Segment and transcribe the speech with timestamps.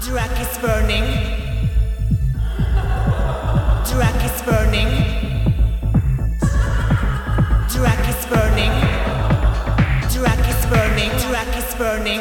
[0.00, 1.04] Drag is burning.
[3.84, 4.88] Drag is burning.
[7.68, 8.72] Drag is burning.
[10.08, 11.10] Drag is burning.
[11.28, 12.20] Drag is burning.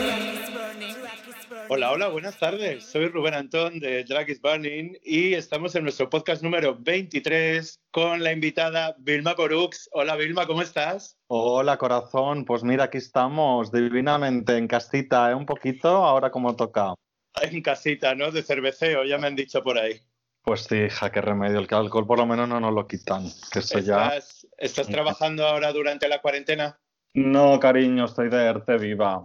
[1.70, 2.84] Hola, hola, buenas tardes.
[2.84, 8.22] Soy Rubén Antón de Drag is Burning y estamos en nuestro podcast número 23 con
[8.22, 9.90] la invitada Vilma Corux.
[9.94, 11.16] Hola Vilma, ¿cómo estás?
[11.28, 15.36] Hola corazón, pues mira, aquí estamos divinamente en casita, ¿eh?
[15.36, 16.96] un poquito, ahora como toca.
[17.52, 18.32] En casita, ¿no?
[18.32, 20.00] De cerveceo, ya me han dicho por ahí.
[20.42, 23.60] Pues sí, hija, qué remedio, el alcohol por lo menos no nos lo quitan, que
[23.60, 24.08] eso ya...
[24.08, 26.80] ¿Estás, ¿Estás trabajando ahora durante la cuarentena?
[27.14, 29.22] No, cariño, estoy de ERTE viva.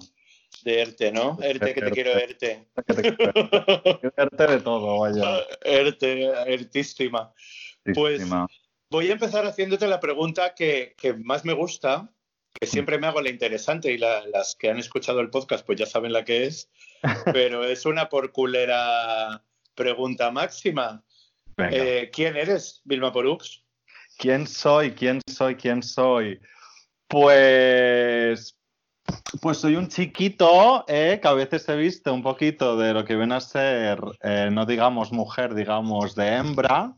[0.64, 1.38] De ERTE, ¿no?
[1.41, 2.69] ERTE, que te quiero ERTE.
[4.16, 5.41] ERTE de todo, vaya.
[5.64, 7.33] ERTE, ERTísima.
[7.94, 8.22] Pues
[8.91, 12.10] voy a empezar haciéndote la pregunta que, que más me gusta,
[12.52, 15.78] que siempre me hago la interesante y la- las que han escuchado el podcast pues
[15.78, 16.70] ya saben la que es,
[17.32, 19.42] pero es una por culera
[19.74, 21.02] pregunta máxima.
[21.58, 23.64] Eh, ¿Quién eres, Vilma Porux?
[24.19, 24.92] ¿Quién soy?
[24.92, 25.56] ¿Quién soy?
[25.56, 26.41] ¿Quién soy?
[27.08, 28.58] Pues,
[29.41, 33.16] pues soy un chiquito eh, que a veces se viste un poquito de lo que
[33.16, 36.94] viene a ser, eh, no digamos mujer, digamos de hembra,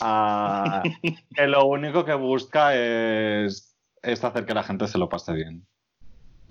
[0.00, 0.82] ah,
[1.34, 5.66] que lo único que busca es, es hacer que la gente se lo pase bien.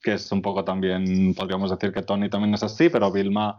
[0.01, 3.57] Que es un poco también, podríamos decir que Tony también es así, pero Vilma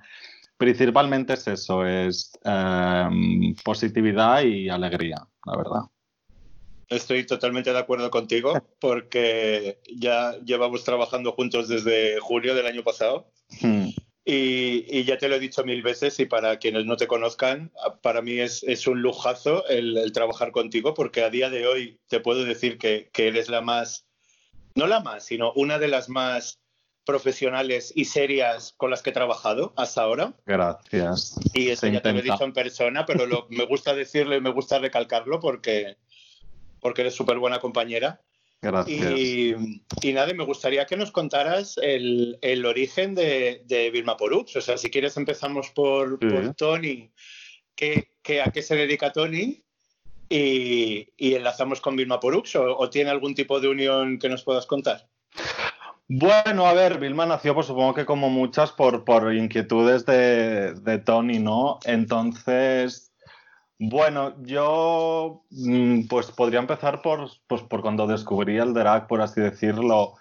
[0.60, 5.80] principalmente es eso, es em, positividad y alegría, la verdad.
[6.90, 13.32] Estoy totalmente de acuerdo contigo porque ya llevamos trabajando juntos desde julio del año pasado.
[13.62, 13.88] Hmm.
[14.22, 17.72] Y, y ya te lo he dicho mil veces y para quienes no te conozcan,
[18.02, 21.98] para mí es, es un lujazo el, el trabajar contigo porque a día de hoy
[22.06, 24.06] te puedo decir que, que eres la más,
[24.74, 26.60] no la más, sino una de las más
[27.04, 30.34] profesionales y serias con las que he trabajado hasta ahora.
[30.46, 31.34] Gracias.
[31.54, 34.36] Y eso Se ya te lo he dicho en persona, pero lo- me gusta decirlo
[34.36, 35.96] y me gusta recalcarlo porque,
[36.80, 38.20] porque eres súper buena compañera.
[38.62, 39.12] Gracias.
[39.18, 39.54] Y,
[40.02, 44.54] y nada, me gustaría que nos contaras el, el origen de, de Vilma Porux.
[44.54, 46.26] O sea, si quieres empezamos por, Sí.
[46.28, 47.10] por Tony,
[47.74, 49.64] ¿qué, qué- a qué se dedica Tony?
[50.30, 52.56] Y, enlazamos con Vilma Porux.
[52.56, 55.06] O, o tiene algún tipo de unión que nos puedas contar?
[56.12, 60.98] Bueno, a ver, Vilma nació, pues supongo que como muchas, por, por inquietudes de, de
[60.98, 61.78] Tony, ¿no?
[61.84, 63.12] Entonces,
[63.78, 69.40] bueno, yo mm, pues podría empezar por, pues, por cuando descubrí el drag, por así
[69.40, 70.16] decirlo,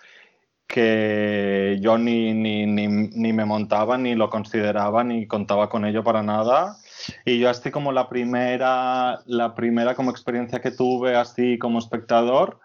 [0.68, 6.04] que yo ni, ni, ni, ni me montaba, ni lo consideraba, ni contaba con ello
[6.04, 6.78] para nada.
[7.26, 12.60] Y yo así como la primera, la primera como experiencia que tuve así como espectador,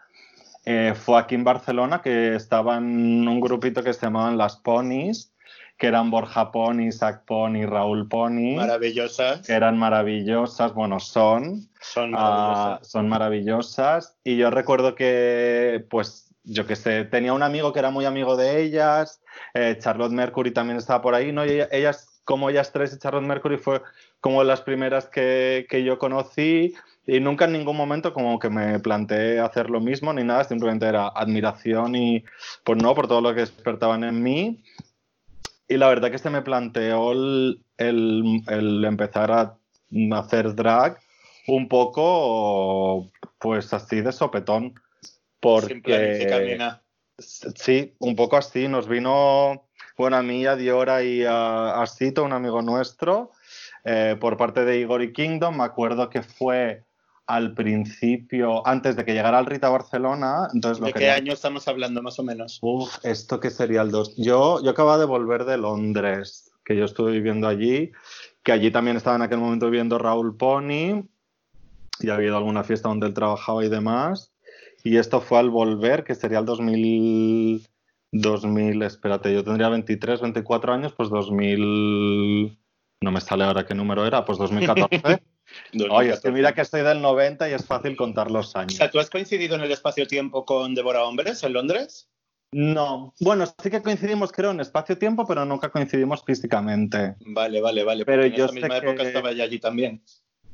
[0.64, 5.30] eh, fue aquí en Barcelona, que estaba en un grupito que se llamaban Las Ponis,
[5.76, 9.44] que eran Borja Pony, Isaac Pony, Raúl Pony, Maravillosas.
[9.46, 12.88] que eran maravillosas, bueno, son, Son ah, maravillosas.
[12.88, 14.16] son maravillosas.
[14.24, 18.36] Y yo recuerdo que, pues, yo qué sé, tenía un amigo que era muy amigo
[18.36, 19.20] de ellas,
[19.54, 21.44] eh, Charlotte Mercury también estaba por ahí, ¿no?
[21.44, 23.82] Y ella- ellas, como ellas tres y Charlotte Mercury fue
[24.20, 26.74] como las primeras que, que yo conocí
[27.06, 30.86] y nunca en ningún momento como que me planteé hacer lo mismo ni nada, simplemente
[30.86, 32.24] era admiración y
[32.64, 34.62] pues no, por todo lo que despertaban en mí.
[35.68, 39.58] Y la verdad que se me planteó el, el- el empezar a
[40.12, 40.98] hacer drag
[41.46, 44.74] un poco pues así de sopetón.
[45.68, 46.82] Sin planificar ni Porque nada.
[47.18, 52.24] sí, un poco así, nos vino, bueno, a mí, a Diora y a, a Sito,
[52.24, 53.32] un amigo nuestro,
[53.84, 56.84] eh, por parte de Igor y Kingdom, me acuerdo que fue
[57.26, 61.66] al principio, antes de que llegara al Rita Barcelona, entonces lo ¿De qué año estamos
[61.68, 62.58] hablando más o menos?
[62.60, 64.16] Uf, esto que sería el 2.
[64.16, 67.92] Yo, yo acababa de volver de Londres, que yo estuve viviendo allí,
[68.42, 71.08] que allí también estaba en aquel momento viviendo Raúl Pony,
[72.00, 74.32] y había ido a alguna fiesta donde él trabajaba y demás.
[74.82, 77.66] Y esto fue al volver, que sería el 2000,
[78.14, 82.56] 2000, espérate, yo tendría 23, 24 años, pues 2000,
[83.00, 84.88] no me sale ahora qué número era, pues 2014.
[85.90, 88.74] Oye, es que mira que estoy del 90 y es fácil contar los O años.
[88.74, 92.08] sea, ¿tú has coincidido en el espacio-tiempo con Débora Hombres en Londres?
[92.52, 97.16] No, bueno, sí que coincidimos, creo, en espacio-tiempo, pero nunca coincidimos físicamente.
[97.26, 98.04] Vale, vale, vale.
[98.04, 100.02] Pero porque en yo esa misma época que- estaba ella allí también.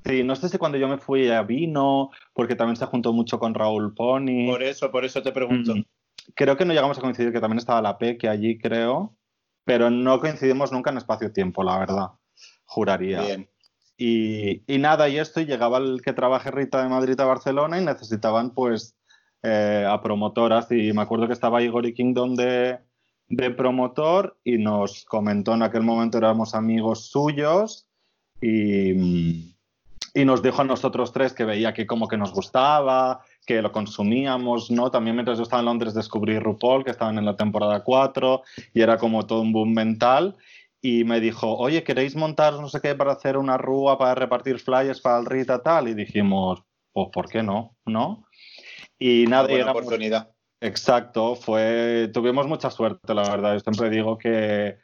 [0.07, 3.39] Sí, no sé si cuando yo me fui ella vino, porque también se juntó mucho
[3.39, 4.47] con Raúl Pony.
[4.49, 5.75] Por eso, por eso te pregunto.
[5.77, 5.85] Mm.
[6.35, 9.17] Creo que no llegamos a coincidir, que también estaba la Peque allí, creo,
[9.65, 12.11] pero no coincidimos nunca en espacio-tiempo, la verdad.
[12.65, 13.23] Juraría.
[13.23, 13.51] Bien.
[13.97, 17.79] Y, y nada, y esto, y llegaba el que trabaje Rita de Madrid a Barcelona
[17.79, 18.97] y necesitaban pues
[19.43, 22.79] eh, a promotoras y me acuerdo que estaba Igor y Kingdom de,
[23.29, 27.89] de promotor y nos comentó en aquel momento éramos amigos suyos
[28.41, 29.55] y,
[30.15, 33.73] y nos dijo a nosotros tres que veía que como que nos gustaba, que lo
[33.73, 34.91] consumíamos, ¿no?
[34.91, 38.43] También mientras yo estaba en Londres descubrí RuPaul, que estaban en la temporada 4
[38.75, 40.37] y era como todo un boom mental
[40.83, 44.59] y me dijo, oye, ¿queréis montar no sé qué para hacer una rúa, para repartir
[44.59, 45.89] flyers para el Rita tal?
[45.89, 47.77] Y dijimos, pues ¿por qué no?
[47.87, 48.25] ¿No?
[48.99, 50.31] Y nada, Buena éramos- oportunidad.
[50.63, 53.55] Exacto, fue, tuvimos mucha suerte, la verdad.
[53.55, 54.77] Yo siempre digo que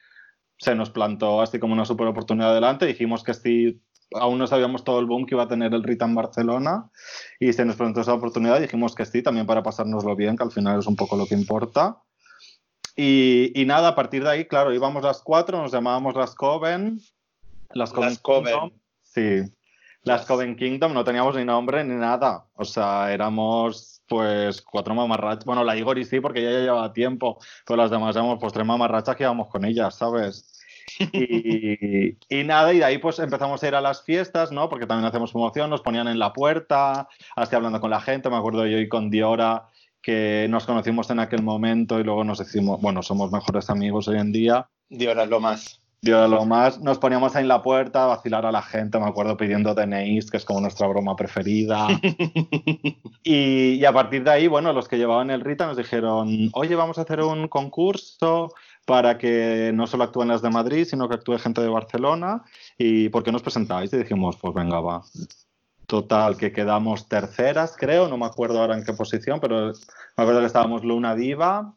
[0.58, 2.86] se nos plantó así como una super oportunidad delante.
[2.86, 3.82] Dijimos que sí,
[4.14, 6.90] aún no sabíamos todo el boom que iba a tener el Rita en Barcelona
[7.40, 8.60] y se nos presentó esa oportunidad.
[8.60, 11.34] Dijimos que sí, también para pasárnoslo bien, que al final es un poco lo que
[11.34, 11.98] importa.
[12.94, 17.00] Y, y nada, a partir de ahí, claro, íbamos las cuatro, nos llamábamos las Coven.
[17.70, 18.10] Las Coven.
[18.10, 18.44] Las Coven.
[18.44, 18.70] Kingdom.
[19.02, 19.42] Sí,
[20.06, 22.46] las Coven Kingdom, no teníamos ni nombre ni nada.
[22.54, 25.44] O sea, éramos pues cuatro mamarrachas.
[25.44, 28.52] Bueno, la Igor y sí, porque ella ya llevaba tiempo, pero las demás éramos pues
[28.52, 30.55] tres mamarrachas que íbamos con ellas, ¿sabes?
[31.12, 34.68] Y, y nada, y de ahí pues empezamos a ir a las fiestas, ¿no?
[34.68, 38.36] Porque también hacemos promoción, nos ponían en la puerta, así hablando con la gente, me
[38.36, 39.68] acuerdo yo y con Diora
[40.06, 44.18] que nos conocimos en aquel momento y luego nos decimos, bueno, somos mejores amigos hoy
[44.18, 44.68] en día.
[44.88, 45.80] Y ahora lo más.
[46.00, 49.06] Dios, lo más, nos poníamos ahí en la puerta a vacilar a la gente, me
[49.06, 51.88] acuerdo pidiendo DNIs, que es como nuestra broma preferida.
[53.24, 56.76] y, y a partir de ahí, bueno, los que llevaban el Rita nos dijeron, oye,
[56.76, 58.52] vamos a hacer un concurso
[58.86, 62.44] para que no solo actúen las de Madrid, sino que actúe gente de Barcelona.
[62.78, 63.92] ¿Y por qué nos presentáis?
[63.92, 65.02] Y dijimos, pues venga, va.
[65.86, 70.40] Total, que quedamos terceras, creo, no me acuerdo ahora en qué posición, pero me acuerdo
[70.40, 71.74] que estábamos Luna Diva,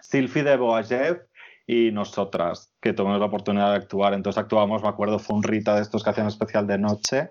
[0.00, 1.26] Silfi de Boajev
[1.66, 4.14] y nosotras, que tuvimos la oportunidad de actuar.
[4.14, 7.30] Entonces actuamos, me acuerdo, fue un Rita de estos que hacían especial de noche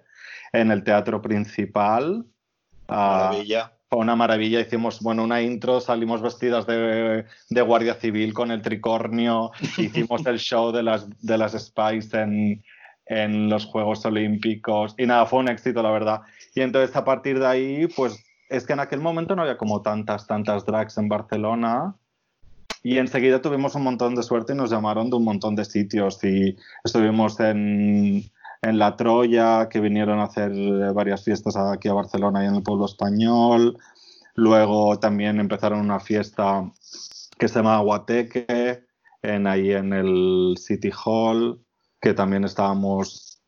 [0.51, 2.25] en el teatro principal.
[2.87, 3.73] Ah, Maravilla.
[3.93, 4.59] Fue una maravilla.
[4.59, 10.39] Hicimos, bueno, una intro, salimos vestidas de, de guardia civil con el tricornio, hicimos el
[10.39, 12.63] show de las, de las Spice en,
[13.05, 16.21] en los Juegos Olímpicos y nada, fue un éxito, la verdad.
[16.55, 19.83] Y entonces a partir de ahí, pues es que en aquel momento no había como
[19.83, 21.93] tantas, tantas drags en Barcelona.
[22.81, 26.17] Y enseguida tuvimos un montón de suerte y nos llamaron de un montón de sitios.
[26.23, 28.23] Y estuvimos en,
[28.63, 32.55] en La Troya, que vinieron a hacer eh, varias fiestas aquí a Barcelona y en
[32.55, 33.77] el pueblo español.
[34.35, 36.71] Luego también empezaron una fiesta
[37.37, 38.85] que se llama Guateque,
[39.21, 41.59] en, ahí en el City Hall,
[42.01, 43.42] que también estábamos, es-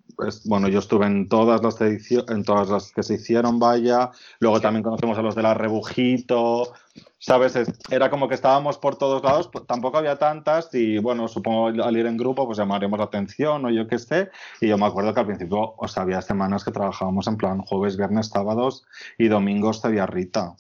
[0.46, 4.12] bueno, yo estuve en todas las en todas las que se hicieron, vaya.
[4.40, 6.74] Luego también conocemos a los de la Rebujito,
[7.20, 7.56] ¿sabes?
[7.56, 11.68] Es- Era como que estábamos por todos lados, pues tampoco había tantas y bueno, supongo
[11.84, 14.30] al ir en grupo pues llamaremos la atención o yo qué sé.
[14.62, 17.62] Y yo me acuerdo que al principio, o sea, había semanas que trabajábamos en plan
[17.62, 18.86] jueves, viernes, sábados
[19.18, 20.56] y domingos había Rita.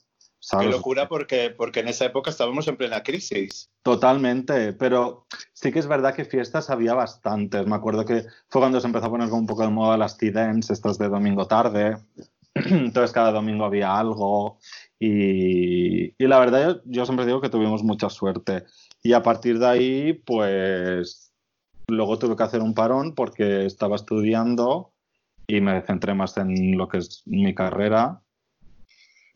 [0.45, 0.69] Qué ¿sabes?
[0.69, 3.71] locura porque, porque en esa época estábamos en plena crisis.
[3.81, 7.65] Totalmente, pero sí que es verdad que fiestas había bastantes.
[7.65, 10.18] Me acuerdo que fue cuando se empezó a poner como un poco de moda las
[10.18, 11.97] T-Dance, estas de domingo tarde.
[12.53, 14.59] Entonces cada domingo había algo
[15.00, 18.65] y, y la verdad yo, yo siempre digo que tuvimos mucha suerte.
[19.01, 21.33] Y a partir de ahí, pues
[21.88, 24.94] luego tuve que hacer un parón porque estaba estudiando
[25.47, 28.21] y me centré más en lo que es mi carrera.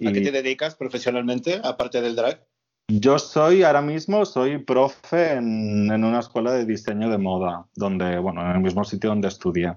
[0.05, 2.45] ¿A qué Y- te dedicas profesionalmente, aparte del drag?
[2.91, 8.17] yo soy ahora mismo, soy profe en, en una escuela de diseño de moda, donde,
[8.17, 9.75] bueno, en el mismo sitio donde estudié.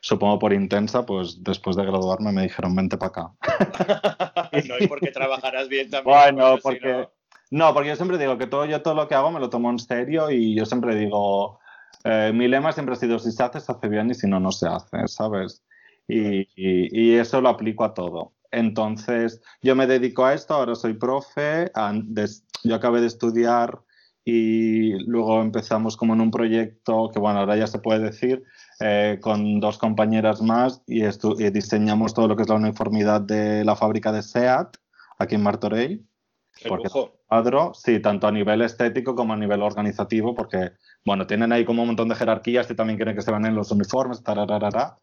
[0.00, 3.32] Supongo por intensa, pues después de graduarme me dijeron, vente para acá.
[4.68, 6.16] no, y porque trabajarás bien también.
[6.34, 7.08] Bueno, porque
[7.52, 9.70] No, porque yo siempre digo que todo, yo todo lo que hago me lo tomo
[9.70, 11.60] en serio y yo siempre digo,
[12.04, 14.40] eh, mi lema siempre ha sido, si se hace, se hace bien y si no,
[14.40, 15.62] no se hace, ¿sabes?
[16.08, 18.32] Y, y- y eso lo aplico a todo.
[18.50, 21.70] Entonces, yo me dedico a esto, ahora soy profe,
[22.64, 23.80] yo acabé de estudiar
[24.24, 28.42] y luego empezamos como en un proyecto que, bueno, ahora ya se puede decir,
[28.80, 33.64] eh, con dos compañeras más y, y diseñamos todo lo que es la uniformidad de
[33.64, 34.76] la fábrica de SEAT
[35.18, 35.92] aquí en Martorell.
[35.92, 36.09] el
[36.68, 36.88] porque-
[37.26, 40.72] cuadro, sí, tanto a nivel estético como a nivel organizativo, porque,
[41.04, 43.54] bueno, tienen ahí como un montón de jerarquías y también quieren que se vean en
[43.54, 44.96] los uniformes, tararara.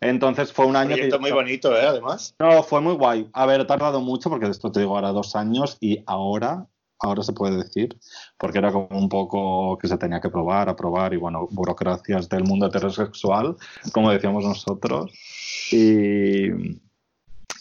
[0.00, 0.94] Entonces fue un año que...
[1.08, 1.86] proyecto yo- muy bonito, ¿eh?
[1.86, 2.34] Además.
[2.38, 3.28] No, fue muy guay.
[3.32, 6.66] A ver, he tardado mucho, porque esto te digo ahora dos años y ahora,
[7.00, 7.98] ahora se puede decir,
[8.38, 12.44] porque era como un poco que se tenía que probar, aprobar y, bueno, burocracias del
[12.44, 13.56] mundo heterosexual,
[13.92, 15.10] como decíamos nosotros.
[15.72, 16.50] Y,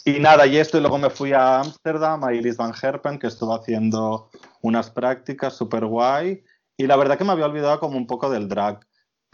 [0.06, 3.26] y nada, y esto, y luego me fui a Ámsterdam, a Iris Van Herpen, que
[3.26, 4.30] estuvo haciendo
[4.62, 6.44] unas prácticas súper guay.
[6.78, 8.86] Y la verdad que me había olvidado como un poco del drag.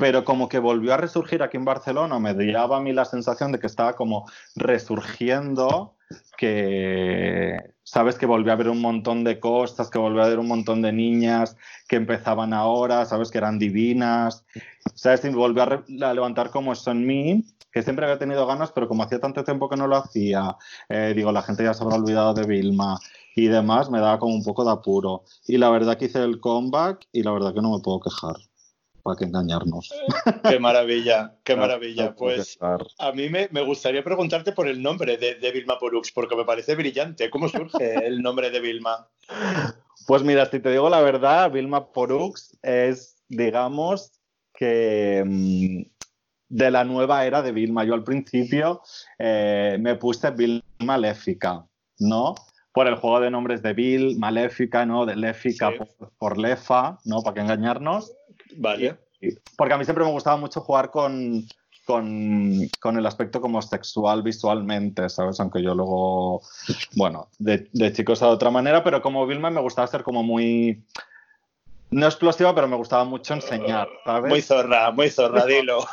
[0.01, 3.51] Pero como que volvió a resurgir aquí en Barcelona, me daba a mí la sensación
[3.51, 5.96] de que estaba como resurgiendo,
[6.39, 10.48] que sabes que volvió a haber un montón de cosas, que volvió a haber un
[10.48, 11.55] montón de niñas
[11.88, 14.43] que empezaban ahora, sabes que eran divinas,
[14.96, 18.88] sabes, y volvió a, levantar como eso en mí, que siempre había tenido ganas, pero
[18.88, 20.58] como hacía tanto tiempo que no lo hacía,
[20.89, 22.98] eh, digo, la gente ya se habrá olvidado de Vilma
[23.36, 25.25] y demás, me daba como un poco de apuro.
[25.46, 28.50] Y la verdad que hice el comeback y la verdad que no me puedo quejar
[29.01, 29.91] para que engañarnos.
[30.50, 32.15] Qué maravilla, qué maravilla.
[32.15, 36.75] Pues a mí me, gustaría preguntarte por el nombre de, Vilma Porux, porque me parece
[36.75, 37.29] brillante.
[37.29, 39.08] ¿Cómo surge el nombre de Vilma?
[40.08, 44.12] Pues mira, si te digo la verdad, Vilma Porux es, digamos,
[44.53, 45.81] que mm,
[46.50, 47.84] de la nueva era de Vilma.
[47.84, 48.81] Yo al principio
[49.17, 51.65] eh, me puse Vilma Maléfica,
[52.00, 52.36] ¿no?
[52.74, 55.05] Por el juego de nombres de Bill, Maléfica, ¿no?
[55.05, 55.72] De Léfica
[56.17, 57.22] por, Lefa, ¿no?
[57.22, 58.13] Para que engañarnos.
[58.58, 58.98] Vale.
[59.58, 61.46] porque a mí siempre me gustaba mucho jugar con,
[61.86, 65.39] con, el aspecto como sexual visualmente, ¿sabes?
[65.39, 66.41] Aunque yo luego,
[66.96, 70.84] bueno, de, de chicos de otra manera, pero como Vilma me gustaba ser como muy...
[71.89, 74.29] No explosiva, pero me gustaba mucho enseñar, ¿sabes?
[74.29, 75.86] Muy zorra, muy zorra, dilo.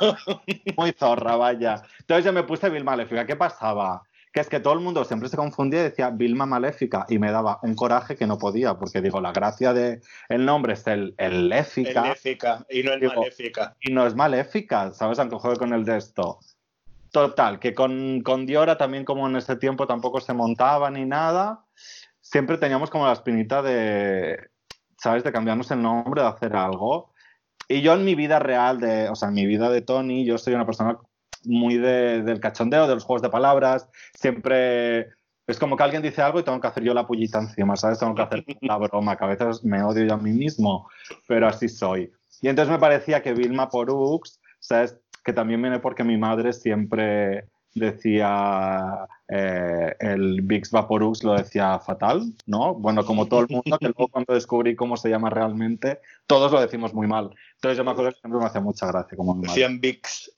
[0.76, 1.82] muy zorra, vaya.
[2.00, 3.26] Entonces yo me puse Vilma Maléfica.
[3.26, 4.02] ¿Qué pasaba?
[4.38, 7.32] Que es que todo el mundo siempre se confundía y decía Vilma Maléfica y me
[7.32, 11.16] daba un coraje que no podía, porque digo, la gracia del el nombre es el,
[11.18, 12.02] el léfica.
[12.02, 13.76] El léfica y no el maléfica.
[13.80, 15.18] Y no es maléfica, ¿sabes?
[15.18, 16.38] Aunque juegue con el de esto.
[17.10, 21.64] Total, que con, con Diora también como en ese tiempo tampoco se montaba ni nada,
[22.20, 24.38] siempre teníamos como la espinita de,
[24.98, 25.24] ¿sabes?
[25.24, 27.12] De cambiarnos el nombre, de hacer algo.
[27.66, 30.38] Y yo en mi vida real, de, o sea, en mi vida de Tony, yo
[30.38, 30.96] soy una persona
[31.44, 33.88] muy del cachondeo, de los juegos de palabras.
[34.14, 35.08] Siempre
[35.46, 37.98] es como que alguien dice algo y tengo que hacer yo la pullita encima, ¿sabes?
[37.98, 40.88] Tengo que hacer la broma, que a veces me odio yo a mí mismo,
[41.26, 42.12] pero así soy.
[42.42, 45.00] Y entonces me parecía que Vilma Porux, ¿sabes?
[45.24, 47.48] Que también viene porque mi madre siempre
[47.78, 52.74] decía eh, el Bix Vaporux lo decía fatal, ¿no?
[52.74, 56.60] Bueno, como todo el mundo, que luego cuando descubrí cómo se llama realmente, todos lo
[56.60, 57.34] decimos muy mal.
[57.54, 60.32] Entonces yo me acuerdo que siempre me hacía mucha gracia como mi Decían Bix.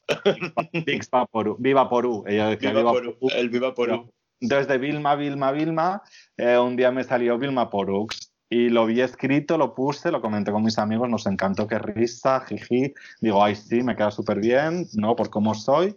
[0.86, 4.10] Bix Vaporux, Viva Porú, ella decía Viva, Porú, el Viva Porú.
[4.40, 6.02] Entonces de Vilma, Vilma, Vilma,
[6.36, 10.50] eh, un día me salió Vilma Porux y lo vi escrito, lo puse, lo comenté
[10.50, 12.92] con mis amigos, nos encantó, qué risa, jiji.
[13.20, 15.14] Digo, ay, sí, me queda súper bien, ¿no?
[15.14, 15.96] Por cómo soy.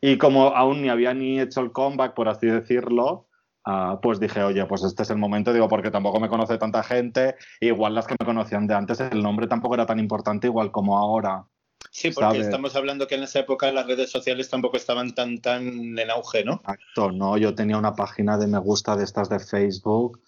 [0.00, 3.28] Y como aún ni había ni hecho el comeback, por así decirlo,
[3.64, 6.82] ah, pues dije, oye, pues este es el momento, digo, porque tampoco me conoce tanta
[6.82, 10.70] gente, igual las que me conocían de antes, el nombre tampoco era tan importante igual
[10.70, 11.44] como ahora.
[11.90, 15.98] Sí, porque estamos hablando que en esa época las redes sociales tampoco estaban tan, tan
[15.98, 16.54] en auge, ¿no?
[16.54, 20.20] Exacto, no, yo tenía una página de me gusta de estas de Facebook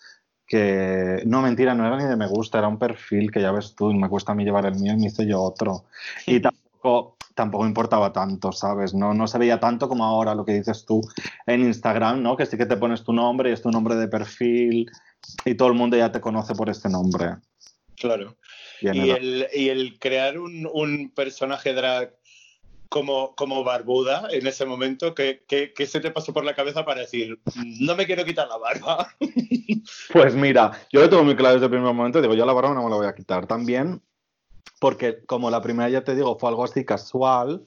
[0.47, 3.75] que, no, mentira, no era ni de me gusta, era un perfil que ya ves
[3.75, 5.85] tú, y me cuesta a mí llevar el mío y me hice yo otro.
[6.27, 8.95] Y tampoco, tampoco importaba tanto, ¿sabes?
[8.95, 11.01] No, no se veía tanto como ahora lo que dices tú
[11.47, 12.37] en Instagram, ¿no?
[12.37, 14.91] Que sí que te pones tu nombre y es tu nombre de perfil
[15.45, 17.37] y todo el mundo ya te conoce por este nombre.
[17.95, 18.37] Claro.
[18.81, 22.13] Y, el, y el, crear un, un, personaje drag
[22.89, 26.85] como, como barbuda en ese momento, ¿qué, ¿qué, qué, se te pasó por la cabeza
[26.85, 27.39] para decir,
[27.81, 29.15] no me quiero quitar la barba?
[30.13, 32.75] Pues mira, yo lo tengo muy claro desde el primer momento, digo, yo la barba
[32.75, 33.47] no me la voy a quitar.
[33.47, 34.03] También
[34.81, 37.67] porque como la primera ya te digo fue algo así casual,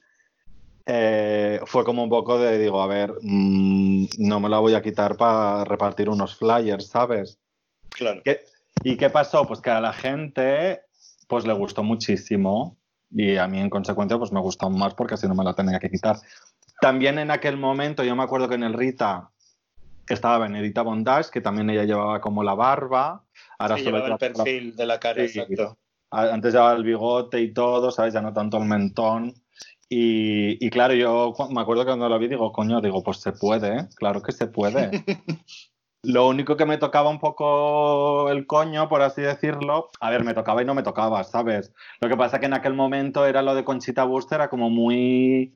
[0.85, 4.81] eh, fue como un poco de, digo, a ver, mmm, no me la voy a
[4.81, 7.39] quitar para repartir unos flyers, ¿sabes?
[7.89, 8.21] Claro.
[8.83, 9.45] ¿Y qué pasó?
[9.45, 10.81] Pues que a la gente
[11.27, 12.77] pues le gustó muchísimo
[13.09, 15.79] y a mí en consecuencia pues me gustó más porque así no me la tenía
[15.79, 16.17] que quitar.
[16.79, 19.29] También en aquel momento yo me acuerdo que en el Rita
[20.07, 23.23] estaba Benedita Bondage, que también ella llevaba como la barba.
[23.59, 25.77] Ahora sí, llevaba el perfil de la cara, exacto
[26.11, 28.13] antes llevaba el bigote y todo, ¿sabes?
[28.13, 29.33] Ya no tanto el mentón.
[29.93, 33.75] Y, claro, yo me acuerdo que cuando lo vi, digo, coño, digo, pues se puede,
[33.75, 33.87] ¿eh?
[33.95, 34.89] claro que se puede.
[36.03, 40.33] lo único que me tocaba un poco el coño, por así decirlo, a ver, me
[40.33, 41.73] tocaba y no me tocaba, ¿sabes?
[41.99, 45.55] Lo que pasa que en aquel momento era lo de Conchita Wurst, era como muy,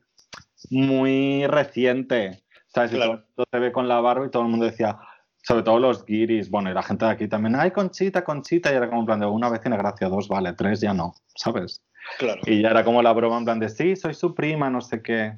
[0.68, 2.92] muy reciente, ¿sabes?
[2.92, 4.98] Y todo, todo se ve con la barba y todo el mundo decía,
[5.46, 8.74] sobre todo los guiris, bueno, y la gente de aquí también, ay, Conchita, Conchita, y
[8.74, 11.84] era como en plan de una vez tiene gracia, dos, vale, tres ya no, ¿sabes?
[12.18, 12.40] Claro.
[12.46, 15.02] Y ya era como la broma en plan de, sí, soy su prima, no sé
[15.02, 15.34] qué.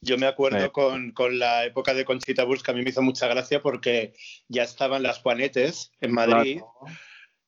[0.00, 3.28] Yo me acuerdo con, con, la época de Conchita que a mí me hizo mucha
[3.28, 4.14] gracia porque
[4.48, 6.60] ya estaban las Juanetes en Madrid.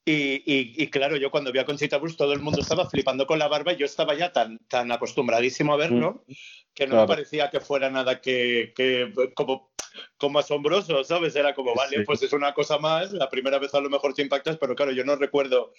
[0.04, 3.38] Y, y, claro, yo cuando vi a Conchita Burs, todo el mundo estaba flipando con
[3.38, 6.32] la barba y yo estaba ya tan, tan acostumbradísimo a verlo mm.
[6.74, 9.67] que no me parecía que fuera nada que, que como
[10.16, 11.34] como asombroso, ¿sabes?
[11.36, 14.22] Era como, vale, pues es una cosa más, la primera vez a lo mejor te
[14.22, 15.72] impactas, pero claro, yo no recuerdo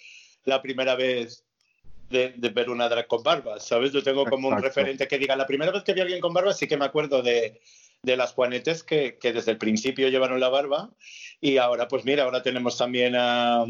[0.44, 1.44] la primera vez
[2.08, 3.92] de, de ver una drag con barba, ¿sabes?
[3.92, 4.68] Yo tengo como un Exacto.
[4.68, 6.84] referente que diga, la primera vez que vi a alguien con barba sí que me
[6.84, 7.60] acuerdo de,
[8.02, 10.90] de las Juanetes que, que desde el principio llevaron la barba
[11.40, 13.64] y ahora, pues mira, ahora tenemos también a,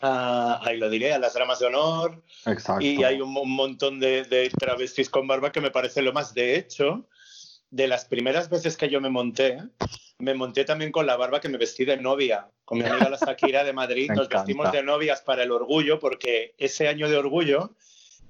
[0.00, 2.82] a- ahí lo diré, a las dramas de honor Exacto.
[2.82, 6.32] y hay un, un montón de, de travestis con barba que me parece lo más.
[6.34, 7.06] De hecho,
[7.72, 9.58] de las primeras veces que yo me monté,
[10.18, 12.46] me monté también con la barba que me vestí de novia.
[12.66, 16.54] Con mi amiga la Shakira de Madrid nos vestimos de novias para el orgullo porque
[16.58, 17.74] ese año de orgullo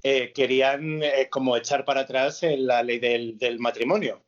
[0.04, 4.22] eh, querían eh, como echar para atrás eh, la ley del, del matrimonio.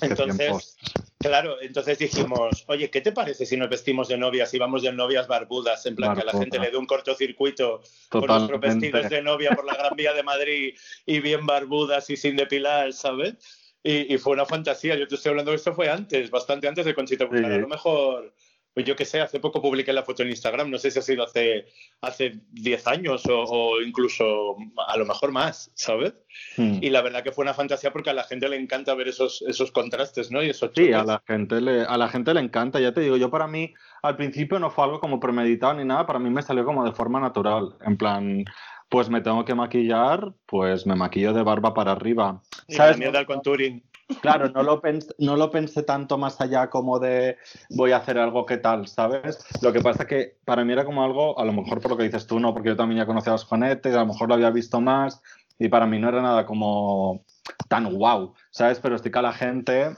[0.00, 0.76] Entonces.
[1.20, 4.92] Claro, entonces dijimos, oye, ¿qué te parece si nos vestimos de novias y vamos de
[4.92, 5.84] novias barbudas?
[5.84, 9.50] En plan, que a la gente le dé un cortocircuito con nuestros vestidos de novia
[9.50, 13.34] por la Gran Vía de Madrid y bien barbudas y sin depilar, ¿sabes?
[13.82, 14.96] Y, y fue una fantasía.
[14.96, 17.28] Yo te estoy hablando de esto fue antes, bastante antes de Conchita.
[17.30, 17.44] Sí.
[17.44, 18.34] A lo mejor,
[18.74, 20.70] pues yo qué sé, hace poco publiqué la foto en Instagram.
[20.70, 21.66] No sé si ha sido hace
[22.00, 24.56] hace 10 años o, o incluso
[24.86, 26.14] a lo mejor más, ¿sabes?
[26.56, 26.78] Mm.
[26.80, 29.42] Y la verdad que fue una fantasía porque a la gente le encanta ver esos,
[29.48, 30.42] esos contrastes, ¿no?
[30.42, 33.16] Y esos Sí, a la gente le, a la gente le encanta, ya te digo,
[33.16, 36.42] yo para mí al principio no fue algo como premeditado ni nada, para mí me
[36.42, 38.44] salió como de forma natural, en plan,
[38.88, 42.40] pues me tengo que maquillar, pues me maquillo de barba para arriba.
[42.66, 42.96] Y ¿Sabes?
[42.96, 43.82] la mierda al contouring.
[44.22, 47.36] Claro, no lo, pens- no lo pensé tanto más allá como de
[47.70, 49.38] voy a hacer algo que tal, ¿sabes?
[49.62, 52.04] Lo que pasa que para mí era como algo, a lo mejor por lo que
[52.04, 54.34] dices tú, no, porque yo también ya conocía a los Juanetes, a lo mejor lo
[54.34, 55.22] había visto más
[55.58, 57.22] y para mí no era nada como
[57.68, 58.80] tan guau, ¿sabes?
[58.80, 59.90] Pero sí que a la gente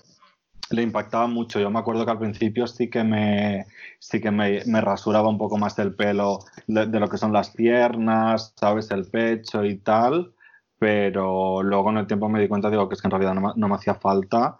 [0.70, 1.58] le impactaba mucho.
[1.58, 3.66] Yo me acuerdo que al principio sí que me,
[3.98, 7.32] sí que me, me rasuraba un poco más el pelo de, de lo que son
[7.32, 8.90] las piernas, ¿sabes?
[8.90, 10.34] El pecho y tal
[10.80, 13.40] pero luego con el tiempo me di cuenta, digo, que es que en realidad no
[13.42, 14.58] me, no me hacía falta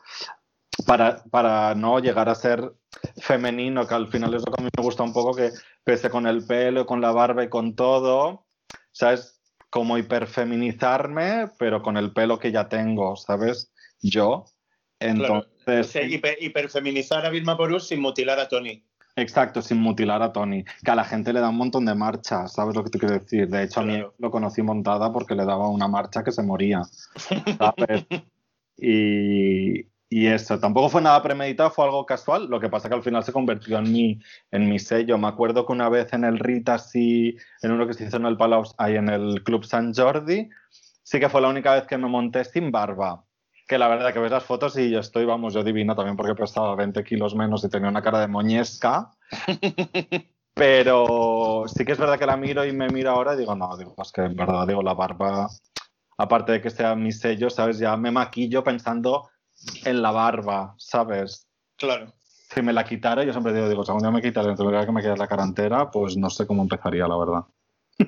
[0.87, 2.75] para, para no llegar a ser
[3.16, 5.50] femenino, que al final es lo que a mí me gusta un poco, que
[5.83, 8.45] pese con el pelo, con la barba y con todo,
[8.92, 9.40] ¿sabes?
[9.71, 13.73] Como hiperfeminizarme, pero con el pelo que ya tengo, ¿sabes?
[14.02, 14.45] Yo.
[14.99, 15.47] Claro.
[15.77, 18.83] Entonces, hiper- hiperfeminizar a Vilma Porus sin mutilar a Tony.
[19.17, 20.65] Exacto, sin mutilar a Tony.
[20.85, 23.19] Que a la gente le da un montón de marcha, ¿sabes lo que te quiero
[23.19, 23.49] decir?
[23.49, 24.15] De hecho, a mí Claro.
[24.19, 26.83] lo conocí montada porque le daba una marcha que se moría.
[27.59, 28.07] ¿sabes?
[28.79, 32.47] y, y eso, tampoco fue nada premeditado, fue algo casual.
[32.49, 34.19] Lo que pasa que al final se convirtió en mi,
[34.50, 35.19] en mi sello.
[35.19, 38.26] Me acuerdo que una vez en el Rita, sí, en uno que se hizo en
[38.26, 40.49] el Palau, ahí en el Club San Jordi,
[41.02, 43.25] sí que fue la única vez que me monté sin barba.
[43.71, 46.35] Que la verdad que ves las fotos y yo estoy, vamos, yo divina también porque
[46.35, 49.13] pesaba 20 kilos menos y tenía una cara de moñesca.
[50.54, 53.76] Pero sí que es verdad que la miro y me miro ahora y digo, no,
[53.76, 55.49] digo, es que en verdad, digo, la barba,
[56.19, 57.78] aparte de que sea mi sello, ¿sabes?
[57.78, 59.30] Ya me maquillo pensando
[59.85, 61.47] en la barba, ¿sabes?
[61.76, 62.13] Claro.
[62.25, 64.91] Si me la quitara, yo siempre digo, digo, si algún día me quitara, tuviera que
[64.91, 67.45] me quede la cara entera, pues no sé cómo empezaría, la verdad.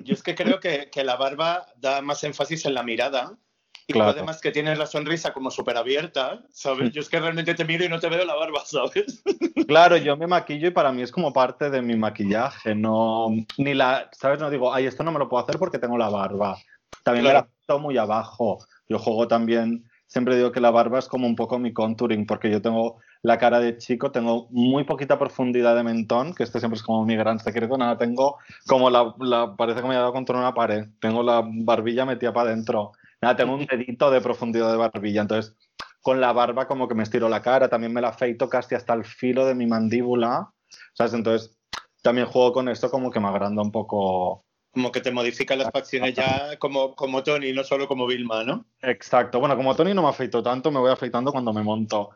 [0.02, 3.38] Yo es que creo que, que la barba da más énfasis en la mirada.
[3.86, 4.10] Y Claro.
[4.10, 6.92] además que tienes la sonrisa como súper abierta, ¿sabes?
[6.92, 9.22] Yo es que realmente te miro y no te veo la barba, ¿sabes?
[9.66, 13.74] Claro, yo me maquillo y para mí es como parte de mi maquillaje, no, ni
[13.74, 14.38] la, ¿sabes?
[14.40, 16.56] No digo, ay, esto no me lo puedo hacer porque tengo la barba.
[17.02, 17.46] También me Claro.
[17.46, 18.58] la pongo muy abajo.
[18.88, 22.50] Yo juego también, siempre digo que la barba es como un poco mi contouring, porque
[22.50, 26.76] yo tengo la cara de chico, tengo muy poquita profundidad de mentón, que este siempre
[26.76, 30.12] es como mi gran secreto, nada, tengo como la, la parece que me he dado
[30.12, 34.70] contra una pared, tengo la barbilla metida para adentro, nada, tengo un dedito de profundidad
[34.70, 35.56] de barbilla, entonces
[36.02, 38.92] con la barba como que me estiro la cara, también me la afeito casi hasta
[38.92, 40.52] el filo de mi mandíbula,
[40.94, 41.14] ¿sabes?
[41.14, 41.56] Entonces
[42.02, 44.44] también juego con esto como que me agranda un poco.
[44.72, 48.64] Como que te modifican las facciones ya como, como Tony, no solo como Vilma, ¿no?
[48.80, 49.38] Exacto.
[49.38, 52.10] Bueno, como Tony no me afeito tanto, me voy afeitando cuando me monto.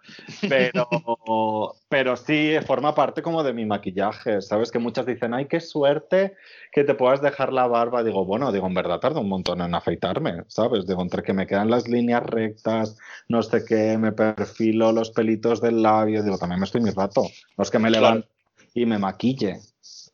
[0.48, 0.86] Pero,
[1.88, 4.70] pero sí forma parte como de mi maquillaje, ¿sabes?
[4.70, 6.34] Que muchas dicen, ay, qué suerte
[6.72, 8.02] que te puedas dejar la barba.
[8.02, 10.86] Digo, bueno, digo, en verdad tarda un montón en afeitarme, ¿sabes?
[10.86, 12.96] Digo, entre que me quedan las líneas rectas,
[13.28, 17.22] no sé qué, me perfilo los pelitos del labio, digo, también me estoy mi rato.
[17.56, 18.06] No es que me Claro.
[18.06, 18.28] levanto
[18.74, 19.58] y me maquille,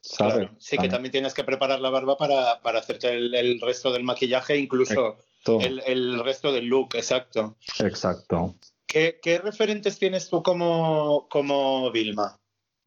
[0.02, 0.34] ¿sabes?
[0.34, 0.54] Claro.
[0.58, 4.02] Sí, que también tienes que preparar la barba para, para hacerte el, el resto del
[4.04, 5.16] maquillaje, incluso
[5.60, 7.56] el, el resto del look, exacto.
[7.78, 8.56] Exacto.
[8.86, 12.38] ¿Qué, qué referentes tienes tú como, como Vilma?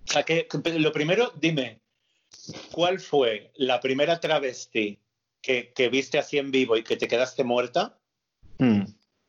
[0.08, 0.48] O sea, que-
[0.78, 1.82] lo primero, dime,
[2.72, 5.00] ¿cuál fue la primera travesti
[5.42, 7.98] que, que viste así en vivo y que te quedaste muerta?
[8.60, 8.84] Mm.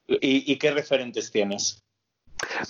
[0.09, 1.83] ¿Y, y qué referentes tienes?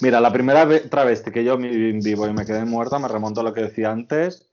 [0.00, 3.44] Mira, la primera ve- travesti que yo vivo y me quedé muerta, me remonto a
[3.44, 4.48] lo que decía antes.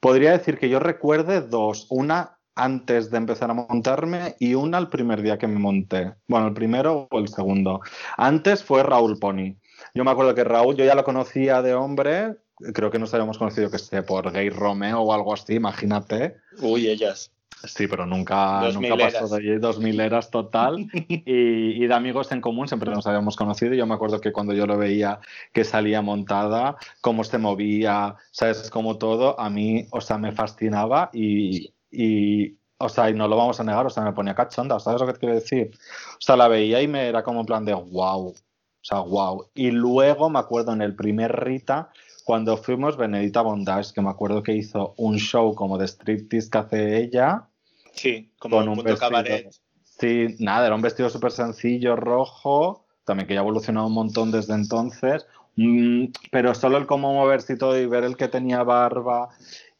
[0.00, 1.86] Podría decir que yo recuerde dos.
[1.90, 6.14] Una antes de empezar a montarme y una el primer día que me monté.
[6.26, 7.80] Bueno, el primero o el segundo.
[8.16, 9.56] Antes fue Raúl Pony.
[9.94, 12.36] Yo me acuerdo que Raúl, yo ya lo conocía de hombre,
[12.72, 16.36] creo que nos habíamos conocido que sé por Gay Romeo o algo así, imagínate.
[16.60, 17.30] Uy, ellas.
[17.64, 19.14] Sí, pero nunca, Dos nunca mileras.
[19.14, 20.86] pasó de allí, dos mil eras total.
[21.08, 23.74] Y, y de amigos en común siempre nos habíamos conocido.
[23.74, 25.20] y Yo me acuerdo que cuando yo lo veía
[25.52, 31.10] que salía montada, cómo se movía, sabes, como todo, a mí, o sea, me fascinaba
[31.12, 34.78] y, y, o sea, y no lo vamos a negar, o sea, me ponía cachonda,
[34.78, 35.70] ¿sabes lo que te quiero decir?
[36.12, 38.34] O sea, la veía y me era como en plan de wow, o
[38.82, 39.48] sea, wow.
[39.54, 41.90] Y luego me acuerdo en el primer Rita,
[42.26, 46.58] cuando fuimos, Benedita Bondage, que me acuerdo que hizo un show como de striptease que
[46.58, 47.44] hace ella.
[47.92, 49.10] Sí, como Con un un punto vestido.
[49.10, 49.50] cabaret.
[49.84, 54.30] Sí, nada, era un vestido súper sencillo, rojo, también que ya ha evolucionado un montón
[54.32, 55.24] desde entonces,
[55.56, 59.30] Mm, pero solo el cómo moverse y todo y ver el que tenía barba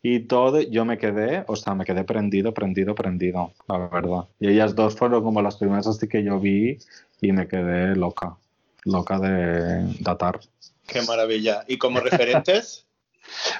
[0.02, 4.28] y todo, yo me quedé, o sea, me quedé prendido, prendido, prendido, la verdad.
[4.40, 6.78] Y ellas dos fueron como las primeras así que yo vi
[7.20, 8.37] y me quedé loca,
[8.85, 10.40] loca de datar.
[10.87, 11.64] Qué maravilla.
[11.68, 12.83] ¿Y como referentes?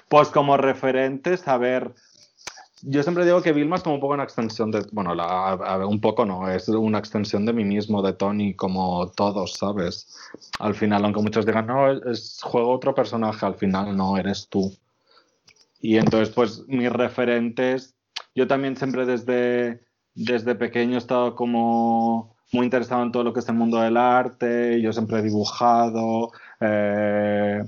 [0.09, 1.93] Pues como referentes, a ver,
[2.83, 5.85] yo siempre digo que Vilma es como un poco una extensión de, bueno, la- a
[5.89, 10.15] un poco no, es una extensión de mí mismo, de Tony, como todos, ¿sabes?
[10.61, 14.73] Al final, aunque muchos digan, no, es- juego otro personaje, al final no, eres tú.
[15.81, 17.97] Y entonces, pues mis referentes,
[18.37, 19.83] yo también siempre desde,
[20.15, 23.97] desde pequeño he estado como muy interesado en todo lo que es el mundo del
[23.97, 27.62] arte, yo siempre he dibujado, eh,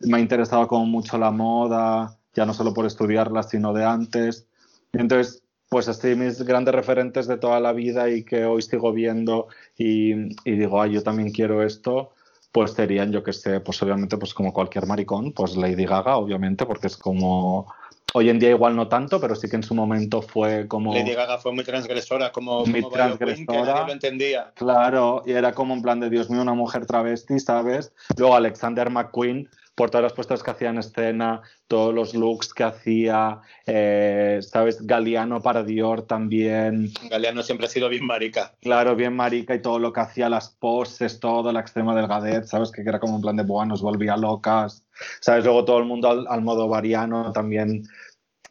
[0.00, 4.46] me ha interesado como mucho la moda, ya no solo por estudiarla, sino de antes.
[4.92, 9.48] Entonces, pues así mis grandes referentes de toda la vida y que hoy sigo viendo
[9.76, 10.12] y,
[10.48, 12.12] y digo, ay, yo también quiero esto,
[12.52, 16.66] pues serían, yo que sé, pues obviamente, pues como cualquier maricón, pues Lady Gaga, obviamente,
[16.66, 17.72] porque es como,
[18.14, 20.94] hoy en día igual no tanto, pero sí que en su momento fue como...
[20.94, 23.72] Lady Gaga fue muy transgresora, como, Muy como Bio Queen, que transgresora.
[23.72, 24.52] nadie lo entendía.
[24.54, 27.92] Claro, y era como en plan de Dios mío, una mujer travesti, ¿sabes?
[28.16, 32.64] Luego Alexander McQueen, por todas las puestas que hacía en escena, todos los looks que
[32.64, 34.86] hacía, eh, ¿sabes?
[34.86, 38.54] Galeano para Dior también, Galeano siempre ha sido bien marica.
[38.60, 42.70] claro, bien marica y todo lo que hacía, las poses, todo, la extrema delgadez, ¿sabes?
[42.70, 44.84] Que era como en plan de, buah, nos volvía locas,
[45.20, 45.44] ¿sabes?
[45.44, 47.84] Luego todo el mundo al, al modo variano también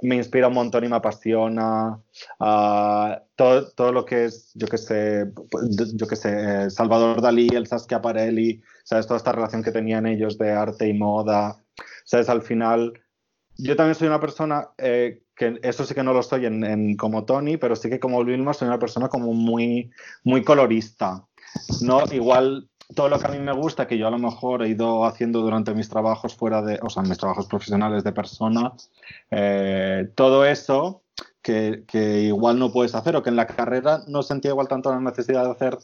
[0.02, 2.00] me inspira un montón y me apasiona.
[2.40, 5.32] Ah, todo, todo lo que es, yo que sé,
[5.94, 9.08] yo que sé, Salvador Dalí, el Saskia Parelli, ¿sabes?
[9.08, 11.64] Toda esta relación que tenían ellos de arte y moda,
[12.06, 12.30] ¿sabes?
[12.30, 12.94] Al final,
[13.58, 16.98] yo también soy una persona eh, que eso sí que no lo soy en, en
[16.98, 19.92] como Tony, pero sí que como Vilma soy una persona como muy,
[20.24, 21.26] muy colorista.
[21.82, 22.04] ¿no?
[22.12, 25.06] Igual todo lo que a mí me gusta, que yo a lo mejor he ido
[25.06, 28.74] haciendo durante mis trabajos fuera de, o sea, mis trabajos profesionales de persona,
[29.30, 31.04] eh, todo eso
[31.42, 34.92] que, que igual no puedes hacer o que en la carrera no sentía igual tanto
[34.92, 35.78] la necesidad de hacer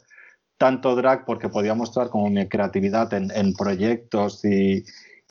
[0.57, 4.83] tanto drag porque podía mostrar como mi creatividad en, en proyectos y,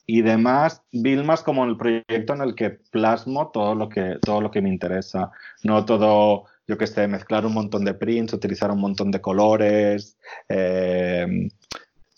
[0.09, 4.39] y demás, Vilma es como el proyecto en el que plasmo todo lo que, todo
[4.39, 5.31] lo que me interesa,
[5.63, 10.17] no todo, yo que sé, mezclar un montón de prints, utilizar un montón de colores,
[10.49, 11.25] eh,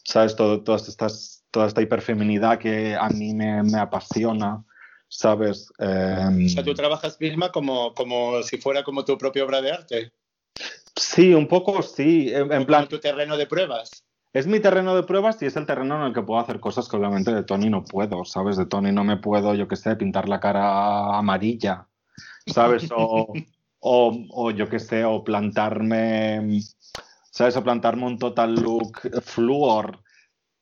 [0.03, 0.35] ¿sabes?
[0.35, 4.63] Todo, todas estas, toda esta hiperfeminidad que a mí me, me apasiona,
[5.07, 5.71] ¿sabes?
[5.79, 9.71] Eh, O sea, tú trabajas, Vilma, como, como si fuera como tu propia obra de
[9.71, 10.13] arte.
[10.95, 14.03] sí, un poco sí, en, en plan, tu terreno de pruebas.
[14.33, 16.87] es mi terreno de pruebas y es el terreno en el que puedo hacer cosas
[16.87, 18.57] que obviamente de Tony no puedo, ¿sabes?
[18.57, 21.87] De Tony no me puedo, yo qué sé, pintar la cara amarilla,
[22.47, 22.87] ¿sabes?
[22.95, 23.33] O,
[23.79, 26.61] o, yo qué sé, o plantarme,
[27.31, 27.55] ¿sabes?
[27.57, 30.03] O plantarme un total look fluor,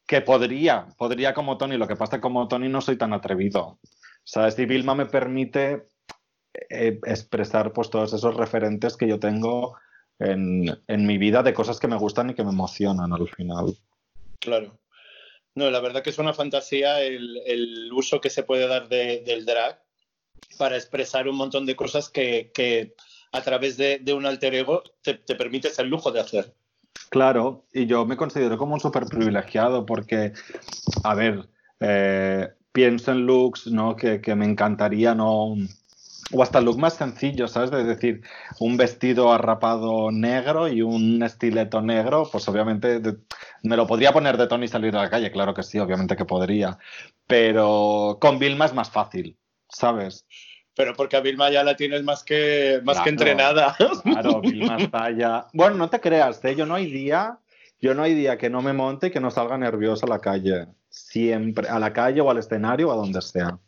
[0.05, 3.13] que podría, podría como Tony, lo que pasa es que como Tony no soy tan
[3.13, 3.79] atrevido,
[4.23, 4.57] ¿sabes?
[4.59, 5.87] Y Vilma me permite
[6.69, 9.77] eh, expresar pues todos esos referentes que yo tengo
[10.19, 13.75] en, en mi vida de cosas que me gustan y que me emocionan al final.
[14.39, 14.79] Claro.
[15.55, 19.23] No, la verdad que es una fantasía el, el uso que se puede dar de-
[19.25, 19.83] del drag
[20.57, 22.95] para expresar un montón de cosas que, que
[23.31, 26.55] a través de, un alter ego te, te permites el lujo de hacer.
[27.09, 30.33] Claro, y yo me considero como un súper privilegiado porque,
[31.03, 31.47] a ver,
[31.79, 33.95] eh, pienso en looks, ¿no?
[33.95, 35.55] Que, me encantaría, ¿no?
[36.33, 37.71] O hasta look más sencillo, ¿sabes?
[37.71, 38.21] De decir,
[38.59, 43.17] un vestido arrapado negro y un estileto negro, pues obviamente de-
[43.63, 46.17] me lo podría poner de tono y salir a la calle, claro que sí, obviamente
[46.17, 46.77] que podría.
[47.27, 49.37] Pero con Vilma es más fácil,
[49.77, 50.25] ¿sabes?
[50.75, 53.75] Pero porque a Vilma ya la tienes más que, más que entrenada.
[54.03, 55.47] Claro, Vilma está ya.
[55.53, 56.55] Bueno, no te creas, ¿eh?
[56.55, 57.39] yo no hay día,
[57.81, 60.19] yo no hay día que no me monte y que no salga nervioso a la
[60.19, 60.67] calle.
[60.89, 63.59] Siempre, a la calle o al escenario o a donde sea.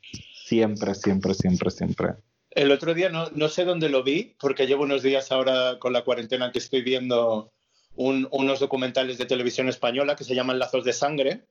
[0.46, 2.08] Siempre, siempre, siempre, siempre.
[2.52, 5.94] El otro día no, no sé dónde lo vi, porque llevo unos días ahora con
[5.94, 7.52] la cuarentena que estoy viendo
[7.96, 11.42] un- unos documentales de televisión española que se llaman Lazos de Sangre.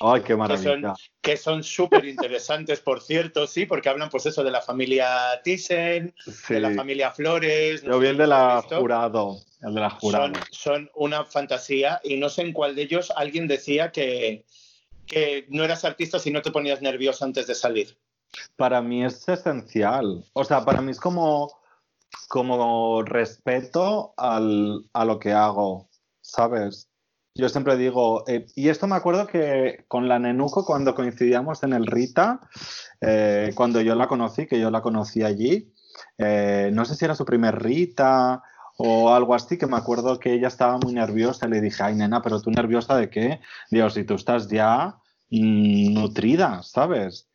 [0.00, 0.94] Ay, qué maravilla.
[1.20, 6.14] que son súper interesantes, por cierto, sí, porque hablan pues eso de la familia Thyssen,
[6.24, 6.54] Sí.
[6.54, 7.82] de la familia Flores.
[7.82, 9.38] no Yo vi el de la jurado.
[9.60, 10.26] El de la jurado.
[10.26, 14.44] Son, son una fantasía y no sé en cuál de ellos alguien decía que,
[15.06, 17.98] que no eras artista si no te ponías nervioso antes de salir.
[18.56, 20.24] Para mí es esencial.
[20.34, 21.50] O sea, para mí es como,
[22.28, 25.88] como respeto al, a lo que hago,
[26.20, 26.87] ¿sabes?
[27.38, 31.72] Yo siempre digo, eh, y esto me acuerdo que con la Nenuco, cuando coincidíamos en
[31.72, 32.40] el Rita,
[33.00, 35.72] eh, cuando yo la conocí, que yo la conocí allí,
[36.18, 38.42] eh, no sé si era su primer Rita
[38.76, 41.94] o algo así, que me acuerdo que ella estaba muy nerviosa y le dije, ay
[41.94, 43.40] nena, pero tú nerviosa de qué?
[43.70, 44.96] Digo, si tú estás ya
[45.30, 47.28] mm, nutrida, ¿sabes?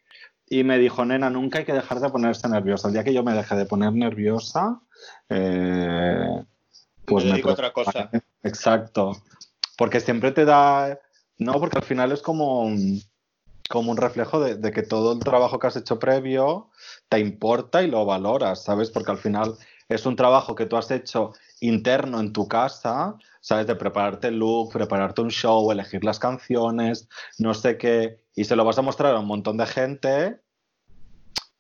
[0.48, 2.89] Y me dijo, nena, nunca hay que dejar de ponerse nerviosa.
[2.89, 4.82] El día que yo me dejé de poner nerviosa,
[5.30, 6.44] eh,
[7.06, 8.10] pues Me a otra cosa.
[8.44, 9.13] Exacto.
[9.77, 10.99] Porque siempre te da.
[11.38, 13.01] No, porque al final es como, un-
[13.69, 16.69] como un reflejo de, de que todo el trabajo que has hecho previo
[17.09, 18.91] te importa y lo valoras, ¿sabes?
[18.91, 19.55] Porque al final
[19.89, 23.65] es un trabajo que tú has hecho interno en tu casa, ¿sabes?
[23.67, 27.07] De prepararte el look, prepararte un show, elegir las canciones,
[27.39, 28.19] no sé qué.
[28.36, 30.39] Y se lo vas a mostrar a un montón de gente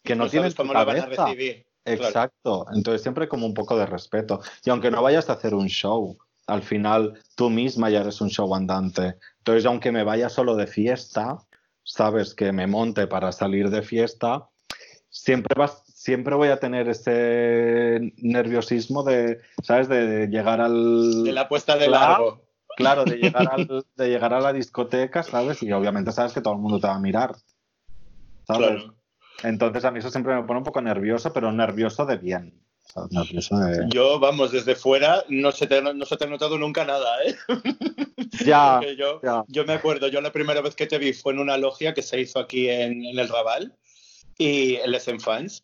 [0.03, 1.25] que no, No tiene cómo lo van a cabeza.
[1.25, 1.65] recibir.
[1.83, 2.03] Claro.
[2.07, 4.39] Exacto, entonces siempre como un poco de respeto.
[4.63, 6.17] Y aunque no vayas a hacer un show,
[6.47, 9.15] al final tú misma ya eres un show andante.
[9.39, 11.37] Entonces, aunque me vaya solo de fiesta,
[11.83, 14.47] sabes que me monte para salir de fiesta,
[15.09, 19.87] siempre vas, siempre voy a tener ese nerviosismo de, ¿sabes?
[19.89, 22.11] De llegar al De la puesta de Claro.
[22.11, 22.43] largo.
[22.75, 25.61] claro, de llegar al- de llegar a la discoteca, ¿sabes?
[25.61, 27.35] Y obviamente sabes que todo el mundo te va a mirar.
[28.47, 28.81] ¿Sabes?
[28.81, 28.95] Claro.
[29.43, 32.59] Entonces a mí eso siempre me pone un poco nervioso, pero nervioso de bien.
[32.95, 33.87] De...
[33.89, 37.35] Yo, vamos, desde fuera no se te, no se te ha notado nunca nada, ¿eh?
[38.45, 39.43] Ya, yo, ya.
[39.47, 42.01] yo me acuerdo, yo la primera vez que te vi fue en una logia que
[42.01, 43.75] se hizo aquí en, en el Raval
[44.37, 45.63] y en Les Enfants,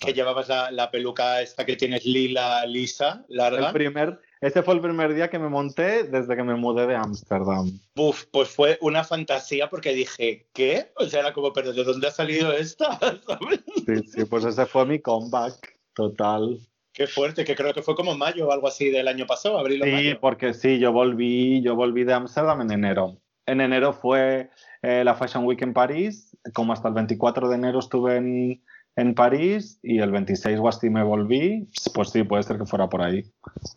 [0.00, 3.68] que llevabas la, la peluca esta que tienes lila, lisa, larga.
[3.68, 6.94] El primer, ese fue el primer día que me monté desde que me mudé de
[6.94, 7.80] Ámsterdam.
[7.96, 10.92] Uf, pues fue una fantasía porque dije, ¿qué?
[10.96, 12.98] O sea, era como, pero ¿de dónde ha salido esta?
[12.98, 13.60] ¿Sabes?
[13.86, 16.58] Sí, sí, pues ese fue mi comeback total.
[16.92, 19.82] Qué fuerte, que creo que fue como mayo o algo así del año pasado, abril
[19.82, 20.20] o Sí, mayo.
[20.20, 23.16] porque sí, yo volví, yo volví de Ámsterdam en enero.
[23.46, 24.50] En enero fue
[24.82, 28.62] eh, la Fashion Week en París, como hasta el 24 de enero estuve en,
[28.96, 32.88] en París y el 26 o así me volví, pues sí, puede ser que fuera
[32.88, 33.22] por ahí.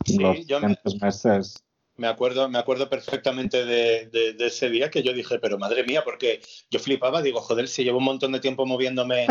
[0.06, 1.64] Sí, Los yo me- siguientes meses.
[1.98, 5.82] Me acuerdo, me acuerdo perfectamente de, de- de ese día que yo dije, pero madre
[5.82, 9.26] mía, porque yo flipaba, digo, joder, si llevo un montón de tiempo moviéndome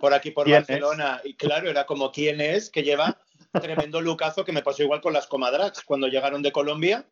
[0.00, 0.46] por aquí, por.
[0.50, 2.68] Barcelona, y claro, era como, ¿quién es?
[2.70, 3.18] Que lleva
[3.52, 7.08] tremendo lucazo que me pasó igual con las comadrags cuando llegaron de Colombia,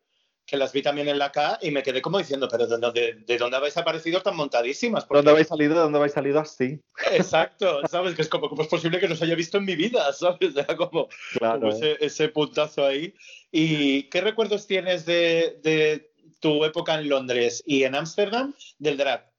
[0.49, 3.13] que las vi también en la K y me quedé como diciendo, pero ¿de dónde,
[3.25, 5.05] de dónde habéis aparecido tan montadísimas?
[5.05, 5.75] Porque- ¿Dónde habéis salido?
[5.75, 6.79] ¿Dónde habéis salido así?
[7.11, 8.15] Exacto, ¿sabes?
[8.15, 10.11] Que es como, ¿cómo es posible que no os haya visto en mi vida?
[10.13, 10.55] ¿Sabes?
[10.55, 11.07] Era como,
[11.37, 11.59] Claro.
[11.59, 13.13] como ese, ese puntazo ahí.
[13.51, 19.29] ¿Y qué recuerdos tienes de, de tu época en Londres y en Ámsterdam del drag?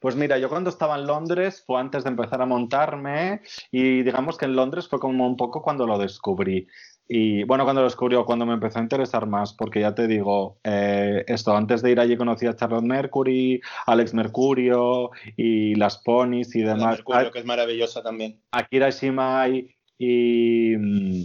[0.00, 4.36] Pues mira, yo cuando estaba en Londres fue antes de empezar a montarme y digamos
[4.36, 6.66] que en Londres fue como un poco cuando lo descubrí.
[7.08, 10.58] Y bueno, cuando lo descubrió, cuando me empezó a interesar más, porque ya te digo,
[10.64, 16.54] eh, esto, antes de ir allí conocí a Charlotte Mercury, Alex Mercurio y las ponis
[16.54, 16.98] y demás.
[16.98, 18.40] Mercurio, que es maravillosa también.
[18.52, 21.24] Akira Shimai y mm,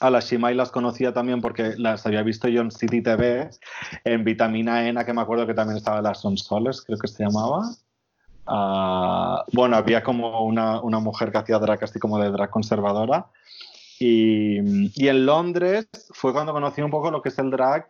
[0.00, 3.50] a las Shimai las conocía también porque las había visto yo en City TV,
[4.04, 7.62] en Vitamina Ena, que me acuerdo que también estaba las Sonsoles, creo que se llamaba.
[8.46, 13.26] Ah, bueno, había como una, una mujer que hacía drag así como de drag conservadora.
[13.98, 14.58] Y,
[15.02, 17.86] y en Londres fue cuando conocí un poco lo que es el drag,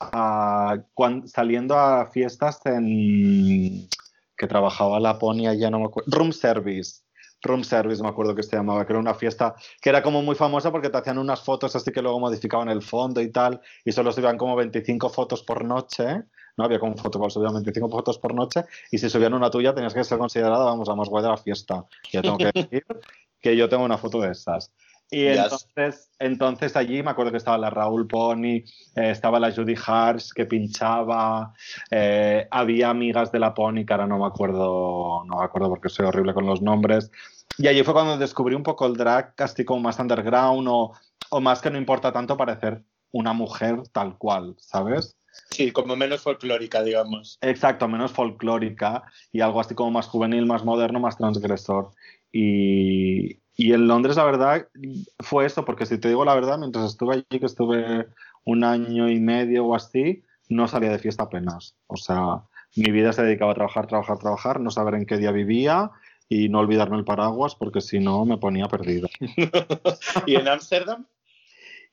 [0.00, 3.88] ah, cuan- saliendo a fiestas en
[4.36, 7.02] que trabajaba la Pony allá, no me acuerdo, Room Service.
[7.44, 10.36] Room Service, me acuerdo que se llamaba, que era una fiesta que era como muy
[10.36, 13.90] famosa porque te hacían unas fotos así que luego modificaban el fondo y tal, y
[13.90, 16.22] solo se iban como 25 fotos por noche,
[16.56, 19.74] no había como un fotocall, subían 25 fotos por noche, y si subían una tuya
[19.74, 21.84] tenías que ser considerada, vamos, la más guay de la fiesta.
[22.12, 22.86] Y yo tengo que decir
[23.40, 24.70] que yo tengo una foto de esas.
[25.12, 25.38] Y Yes.
[25.44, 28.64] entonces, entonces allí me acuerdo que estaba la Raúl Pony,
[28.96, 31.52] eh, estaba la Judy Harsh que pinchaba,
[31.90, 35.90] eh, había amigas de la Pony que ahora no me acuerdo, no me acuerdo porque
[35.90, 37.10] soy horrible con los nombres.
[37.58, 40.92] Y allí fue cuando descubrí un poco el drag, casi como más underground o,
[41.28, 45.18] o más que no importa tanto parecer una mujer tal cual, ¿sabes?
[45.50, 47.38] Sí, como menos folclórica, digamos.
[47.42, 51.90] Exacto, menos folclórica y algo así como más juvenil, más moderno, más transgresor.
[52.32, 54.68] Y, y en Londres, la verdad,
[55.20, 58.06] fue eso, porque si te digo la verdad, mientras estuve allí, que estuve
[58.44, 61.76] un año y medio o así, no salía de fiesta apenas.
[61.86, 62.42] O sea,
[62.76, 65.90] mi vida se dedicaba a trabajar, trabajar, trabajar, no saber en qué día vivía
[66.28, 69.08] y no olvidarme el paraguas porque si no me ponía perdido.
[70.26, 71.06] ¿Y en Ámsterdam?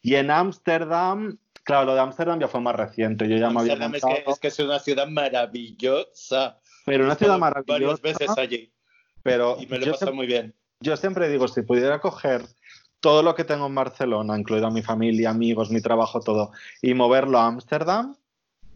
[0.01, 3.27] Y en Ámsterdam, claro, lo de Ámsterdam ya fue más reciente.
[3.27, 6.59] Yo ya me había es que, es que es una ciudad maravillosa.
[6.85, 8.01] pero una ciudad estado Varias maravillosa.
[8.01, 8.71] veces allí
[9.23, 10.55] Pero y me lo he pasado muy bien.
[10.81, 12.45] Yo siempre digo, si pudiera coger
[12.99, 17.39] todo lo que tengo en Barcelona, incluida mi familia, amigos, mi trabajo, todo, y moverlo
[17.39, 18.15] a Ámsterdam,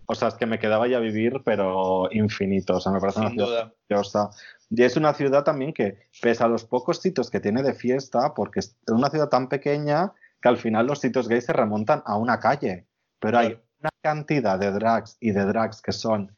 [0.05, 2.75] o sea, es que me quedaba ya a vivir, pero infinito.
[2.75, 3.73] O sea, me parece una ciudad.
[4.69, 8.33] Y es una ciudad también que, pese a los pocos sitios que tiene de fiesta,
[8.33, 10.11] porque es una ciudad tan pequeña
[10.41, 12.85] que al final los sitios gays se remontan a una calle.
[13.19, 16.35] Pero hay una cantidad de drags y de drags que son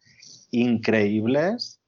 [0.52, 1.80] increíbles,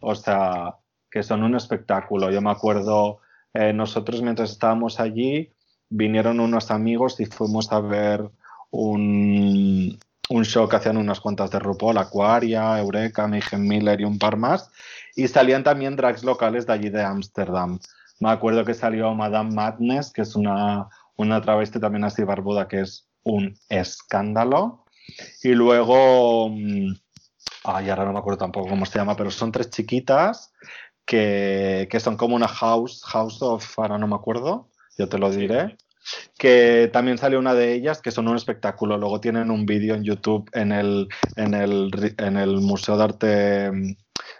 [0.00, 0.76] o sea,
[1.10, 2.30] que son un espectáculo.
[2.30, 3.20] Yo me acuerdo,
[3.54, 5.52] eh, nosotros mientras estábamos allí,
[5.88, 8.30] vinieron unos amigos y fuimos a ver
[8.70, 9.98] un,
[10.30, 14.36] un show que hacían unas cuantas de RuPaul, Aquaria, Eureka, Mayhem Miller y un par
[14.36, 14.70] más.
[15.14, 17.78] Y salían también drags locales de allí de Ámsterdam.
[18.20, 22.80] Me acuerdo que salió Madame Madness, que es una, una travesti también así barbuda, que
[22.80, 24.86] es un escándalo.
[25.42, 26.94] Y luego, mm,
[27.64, 30.52] ay, ahora no me acuerdo tampoco cómo se llama, pero son tres chiquitas
[31.04, 35.30] que, que son como una house, house of, ahora no me acuerdo, yo te lo
[35.30, 35.76] diré
[36.38, 38.98] que también salió una de ellas, que son un espectáculo.
[38.98, 43.70] Luego tienen un vídeo en YouTube en el, en el, en el Museo de Arte,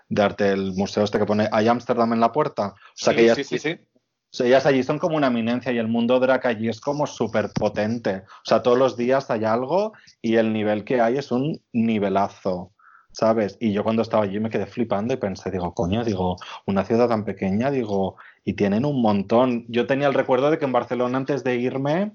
[0.08, 2.68] de Arte, el museo este que pone Hay Ámsterdam en la puerta.
[2.68, 3.72] O sea, Sí, que ellas, sí, sí, sí.
[3.72, 7.06] o sea, ellas allí son como una eminencia y el mundo drag allí es como
[7.06, 8.24] súper potente.
[8.26, 12.72] O sea, todos los días hay algo y el nivel que hay es un nivelazo.
[13.12, 13.56] ¿Sabes?
[13.60, 17.08] Y yo cuando estaba allí me quedé flipando y pensé, digo, coño, digo, una ciudad
[17.08, 19.66] tan pequeña, digo, y tienen un montón.
[19.68, 22.12] Yo tenía el recuerdo de que en Barcelona antes de irme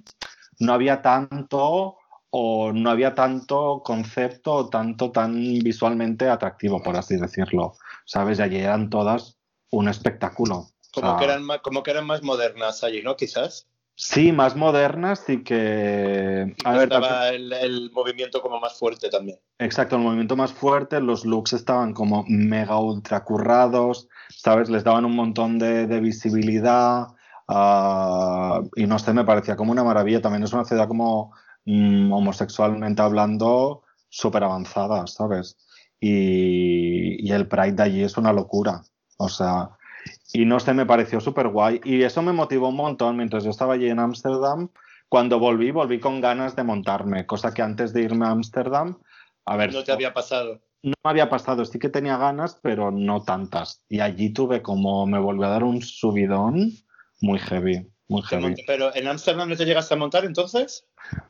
[0.60, 1.98] no había tanto
[2.32, 7.74] o no había tanto concepto o tanto tan visualmente atractivo, por así decirlo.
[8.06, 8.40] ¿Sabes?
[8.40, 9.38] Y allí eran todas
[9.72, 10.56] un espectáculo.
[10.58, 13.16] O Como, sea, que eran más, como que eran más modernas allí, ¿no?
[13.16, 13.68] Quizás.
[14.00, 16.56] Sí, más modernas y que...
[16.64, 19.40] A ver, estaba el, el movimiento como más fuerte también.
[19.58, 24.70] Exacto, el movimiento más fuerte, los looks estaban como mega ultra currados, ¿sabes?
[24.70, 27.08] Les daban un montón de, de visibilidad
[27.48, 30.22] ah, y no sé, me parecía como una maravilla.
[30.22, 31.34] También es una ciudad como
[31.66, 35.58] mm, homosexualmente hablando súper avanzada, ¿sabes?
[36.00, 38.84] Y, y el Pride de allí es una locura,
[39.18, 39.72] o sea,
[40.34, 43.50] y no sé, me pareció súper guay y eso me motivó un montón mientras yo
[43.50, 44.70] estaba allí en Ámsterdam.
[45.10, 48.98] Cuando volví, volví con ganas de montarme, cosa que antes de irme a Ámsterdam,
[49.46, 50.60] a ver, No te había pasado.
[50.84, 53.84] no me había pasado, sí que tenía ganas, pero no tantas.
[53.88, 56.72] Y allí tuve como, me volvió a dar un subidón
[57.22, 58.56] muy heavy, muy heavy.
[58.68, 60.86] Pero en Ámsterdam no te llegaste a montar entonces.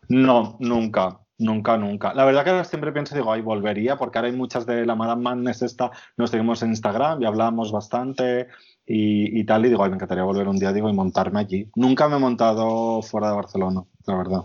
[0.10, 2.14] No, nunca, nunca, nunca.
[2.14, 4.96] La verdad que ahora siempre pienso, digo, ay, volvería, porque ahora hay muchas de la
[4.96, 8.48] Madame Madness esta, nos seguimos en Instagram y hablamos bastante
[8.86, 11.70] y, y tal, y digo, ay, me encantaría volver un día, digo, y montarme allí.
[11.76, 14.42] Nunca me he montado fuera de Barcelona, la verdad.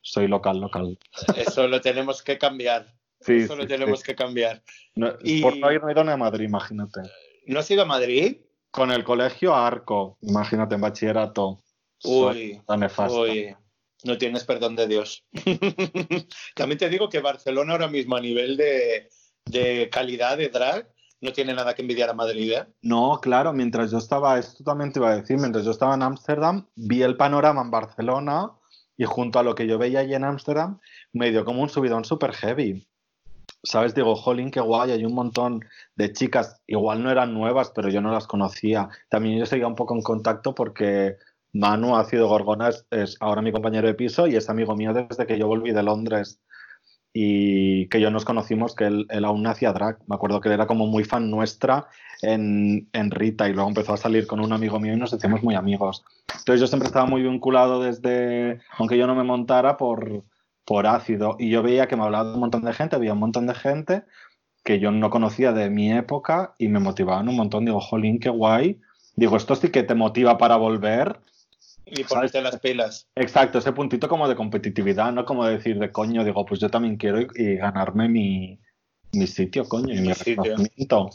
[0.00, 0.98] Soy local, local.
[1.36, 2.92] Eso lo tenemos que cambiar.
[3.20, 4.06] Sí, Eso sí, lo tenemos sí.
[4.06, 4.62] que cambiar.
[4.96, 7.00] No, Y- Por no ni a Madrid, imagínate.
[7.46, 8.38] ¿No has ido a Madrid?
[8.70, 11.62] Con el colegio Arco, imagínate, en bachillerato.
[12.02, 13.18] Uy, Tan nefasta.
[13.18, 13.54] uy,
[14.04, 15.24] no tienes perdón de Dios.
[16.54, 19.08] También te digo que Barcelona ahora mismo a nivel de,
[19.46, 20.88] de calidad de drag
[21.20, 22.52] no tiene nada que envidiar a Madrid.
[22.52, 22.66] ¿eh?
[22.82, 26.02] No, claro, mientras yo estaba, esto también te iba a decir, mientras yo estaba en
[26.02, 28.52] Ámsterdam, vi el panorama en Barcelona
[28.96, 30.78] y junto a lo que yo veía allí en Ámsterdam,
[31.12, 32.86] me dio como un subidón súper heavy.
[33.62, 33.94] ¿Sabes?
[33.94, 35.64] Digo, jolín, qué guay, hay un montón
[35.96, 38.90] de chicas, igual no eran nuevas, pero yo no las conocía.
[39.08, 41.16] También yo seguía un poco en contacto porque
[41.54, 45.26] Manu, Ácido Gorgona, es, es ahora mi compañero de piso y es amigo mío desde
[45.26, 46.40] que yo volví de Londres
[47.16, 49.98] y que yo nos conocimos, que él, él aún hacía drag.
[50.08, 51.86] Me acuerdo que él era como muy fan nuestra
[52.22, 55.42] en, en Rita y luego empezó a salir con un amigo mío y nos hicimos
[55.44, 56.04] muy amigos.
[56.30, 60.24] Entonces yo siempre estaba muy vinculado desde, aunque yo no me montara, por,
[60.64, 61.36] por ácido.
[61.38, 64.02] Y yo veía que me hablaba un montón de gente, había un montón de gente
[64.64, 67.64] que yo no conocía de mi época y me motivaban un montón.
[67.64, 68.80] Digo, jolín, qué guay.
[69.14, 71.20] Digo, esto sí que te motiva para volver.
[71.86, 73.08] Y ponerte las pilas.
[73.14, 76.70] Exacto, ese puntito como de competitividad, no como de decir de coño, digo, pues yo
[76.70, 78.58] también quiero y, y ganarme mi,
[79.12, 81.10] mi sitio, coño, y mi, Mi reconocimiento.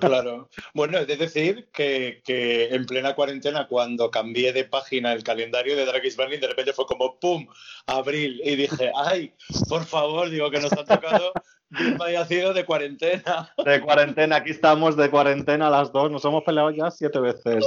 [0.00, 0.48] Claro.
[0.74, 5.74] Bueno, es de decir que, que en plena cuarentena, cuando cambié de página el calendario
[5.74, 7.46] de Drag Burning, de repente fue como ¡pum!
[7.86, 8.40] Abril.
[8.44, 9.34] Y dije, ¡ay!
[9.68, 11.32] Por favor, digo que nos ha tocado
[11.78, 13.52] Vilma y Ácido de cuarentena.
[13.64, 17.64] De cuarentena, aquí estamos de cuarentena las dos, nos hemos peleado ya siete veces.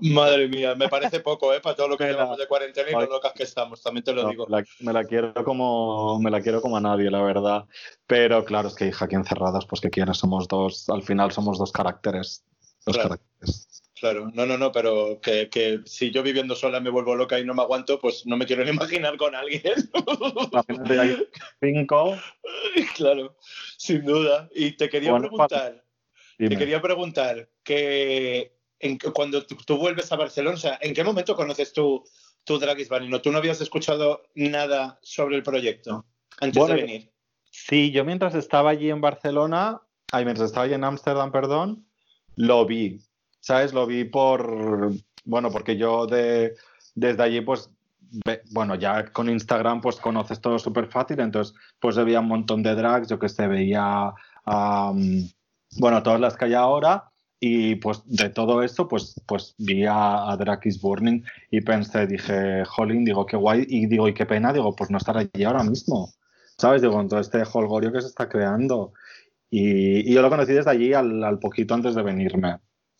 [0.00, 1.60] Madre mía, me parece poco, ¿eh?
[1.60, 4.22] Para todo lo que llevamos de cuarentena y lo locas que estamos, también te lo
[4.22, 4.46] No, digo.
[4.48, 7.64] la- me la quiero como me la quiero como a nadie, la verdad.
[8.06, 11.58] Pero claro, es que hija, aquí encerradas, pues que quieres, somos dos, al final somos
[11.58, 12.44] dos caracteres.
[12.86, 13.08] Dos Claro.
[13.10, 13.82] caracteres.
[14.00, 17.44] Claro, no, no, no, pero que, que si yo viviendo sola me vuelvo loca y
[17.44, 18.70] no me aguanto, pues no me quiero ni
[19.00, 19.62] imaginar con alguien.
[20.52, 21.28] Imagínate
[21.60, 22.16] cinco.
[22.96, 23.36] claro,
[23.76, 24.48] sin duda.
[24.54, 25.84] Y te quería Bueno, preguntar,
[26.36, 31.02] te quería preguntar que en, cuando tú, tú vuelves a Barcelona, o sea, ¿en qué
[31.02, 32.04] momento conoces tú,
[32.44, 33.20] tú Dragis Vanino?
[33.20, 36.06] ¿Tú no habías escuchado nada sobre el proyecto
[36.40, 37.12] antes Bueno, de venir?
[37.50, 39.82] Sí, yo mientras estaba allí en Barcelona,
[40.12, 41.86] ay, mientras estaba allí en Ámsterdam, perdón,
[42.36, 43.00] lo vi.
[43.40, 43.72] ¿Sabes?
[43.72, 44.92] Lo vi por,
[45.24, 46.54] bueno, porque yo de,
[46.94, 47.70] desde allí, pues,
[48.50, 52.74] bueno, ya con Instagram, pues conoces todo súper fácil, entonces, pues veía un montón de
[52.74, 54.12] drags, yo que sé, veía,
[54.44, 55.28] am,
[55.78, 57.10] bueno, todas las que hay ahora,
[57.40, 62.06] y pues de todo eso, pues, pues vi a, a Drag is Burning y pensé,
[62.06, 65.44] dije, jolín, digo, qué guay, y digo, y qué pena, digo, pues no estar allí
[65.44, 66.12] ahora mismo.
[66.58, 66.82] ¿sabes?
[66.82, 68.92] Digo, con todo este holgorio que se está creando.
[69.50, 72.58] Y, yo lo conocí desde allí al, al poquito antes de venirme.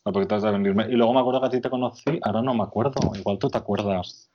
[0.09, 0.86] Al poquito antes de venirme.
[0.88, 3.48] Y luego me acuerdo que a ti te conocí, ahora no me acuerdo, igual tú
[3.50, 4.30] te acuerdas.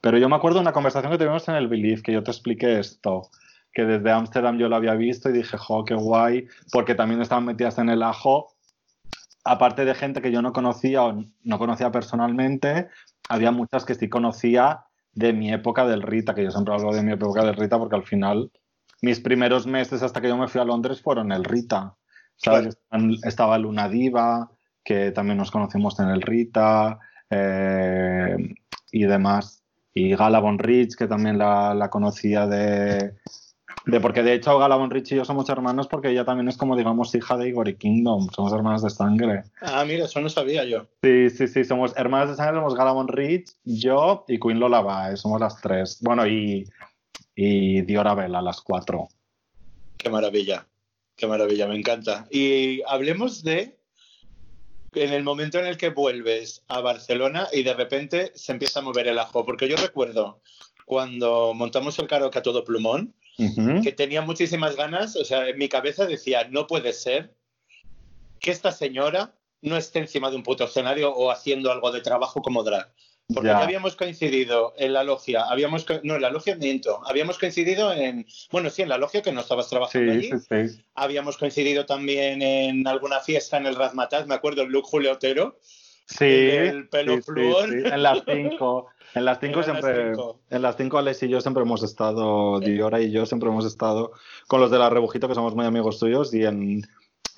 [0.00, 2.30] Pero yo me acuerdo de una conversación que tuvimos en el Belief, que yo te
[2.30, 3.30] expliqué esto,
[3.72, 7.44] que desde Ámsterdam yo lo había visto y dije, jo, qué guay, porque también estaban
[7.46, 8.54] metidas en el ajo,
[9.44, 12.88] aparte de gente que yo no conocía o no conocía personalmente,
[13.28, 17.02] había muchas que sí conocía de mi época del Rita, que yo siempre hablo de
[17.02, 18.50] mi época del Rita porque al final
[19.00, 21.94] mis primeros meses hasta que yo me fui a Londres fueron el Rita.
[22.36, 22.76] ¿sabes?
[22.76, 24.48] Estaban- Estaba Luna Diva,
[24.88, 28.54] que también nos conocimos en el Rita, eh,
[28.90, 29.62] y demás.
[29.92, 33.12] Y Gala Von Rich, que también la, la conocía de,
[33.84, 34.00] de...
[34.00, 36.74] Porque de hecho Gala Von Rich y yo somos hermanos porque ella también es como,
[36.74, 38.28] digamos, hija de Igor y Kingdom.
[38.34, 39.42] Somos hermanas de sangre.
[39.60, 40.86] Ah, mira, eso no sabía yo.
[41.02, 45.18] Sí, sí, sí, somos hermanas de sangre, somos Galamon Rich, yo y Queen Lola Bae,
[45.18, 45.98] somos las tres.
[46.00, 46.66] Bueno, y,
[47.34, 49.08] y Diora Vela, las cuatro.
[49.98, 50.66] Qué maravilla,
[51.14, 52.26] qué maravilla, me encanta.
[52.30, 53.77] Y hablemos de
[54.94, 58.82] en el momento en el que vuelves a Barcelona y de repente se empieza a
[58.82, 60.40] mover el ajo, porque yo recuerdo
[60.86, 63.14] cuando montamos el karaoke a todo plumón,
[63.82, 67.34] que tenía muchísimas ganas, o sea, en mi cabeza decía, no puede ser
[68.40, 72.42] que esta señora no esté encima de un puto escenario o haciendo algo de trabajo
[72.42, 72.92] como drag.
[73.32, 73.58] Porque Ya.
[73.58, 78.26] ya habíamos coincidido en la logia, habíamos, no, en la logia miento, habíamos coincidido en,
[78.50, 80.82] bueno, sí, en la logia que no estabas trabajando Sí, allí, sí, sí.
[80.94, 85.58] habíamos coincidido también en alguna fiesta en el Razmataz, me acuerdo, el look Julio Otero,
[86.10, 87.68] Sí, El pelo flúor.
[87.68, 87.82] sí.
[87.84, 88.86] En las cinco.
[89.14, 90.06] En las cinco Eran las siempre.
[90.14, 90.40] cinco.
[90.48, 92.60] En las cinco, Alex y yo siempre hemos estado.
[92.60, 94.12] Diora y yo siempre hemos estado
[94.46, 96.32] con los de la Rebujito, que somos muy amigos tuyos.
[96.32, 96.80] Y en,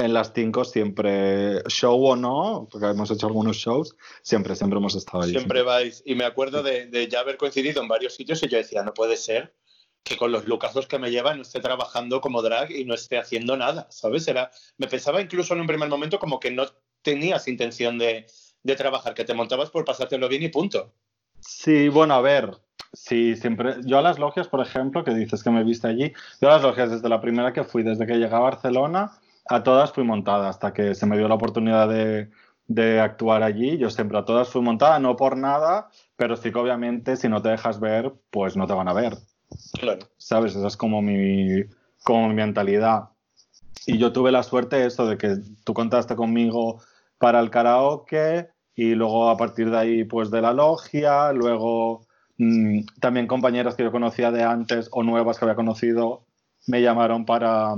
[0.04, 4.94] en las cinco siempre, show o no, porque hemos hecho algunos shows, siempre, siempre hemos
[4.94, 5.32] estado allí.
[5.32, 6.02] siempre vais.
[6.04, 8.94] Y me acuerdo de, de ya haber coincidido en varios sitios y yo decía, no
[8.94, 9.54] puede ser
[10.02, 13.18] que con los lucazos que me lleva no esté trabajando como drag y no esté
[13.18, 14.26] haciendo nada, ¿sabes?
[14.28, 16.66] Era, me pensaba incluso en un primer momento como que no
[17.02, 18.26] tenías intención de,
[18.62, 20.92] de trabajar, que te montabas por pasártelo bien y punto.
[21.40, 22.50] Sí, bueno, a ver.
[22.92, 23.76] Sí, siempre.
[23.84, 26.62] Yo a las logias, por ejemplo, que dices que me viste allí, yo a las
[26.62, 29.12] logias desde la primera que fui, desde que llegué a Barcelona,
[29.48, 32.30] a todas fui montada hasta que se me dio la oportunidad de,
[32.66, 33.78] de actuar allí.
[33.78, 37.42] Yo siempre a todas fui montada, no por nada, pero sí que obviamente si no
[37.42, 39.18] te dejas ver, pues no te van a ver.
[39.72, 40.06] Claro.
[40.16, 40.54] ¿Sabes?
[40.54, 41.64] Esa es como mi,
[42.04, 43.10] como mi mentalidad.
[43.86, 46.80] Y yo tuve la suerte eso de que tú contaste conmigo
[47.18, 52.06] para el karaoke y luego a partir de ahí pues de la logia, luego
[52.38, 56.24] mm, también compañeras que yo conocía de antes o nuevas que había conocido
[56.66, 57.74] me llamaron para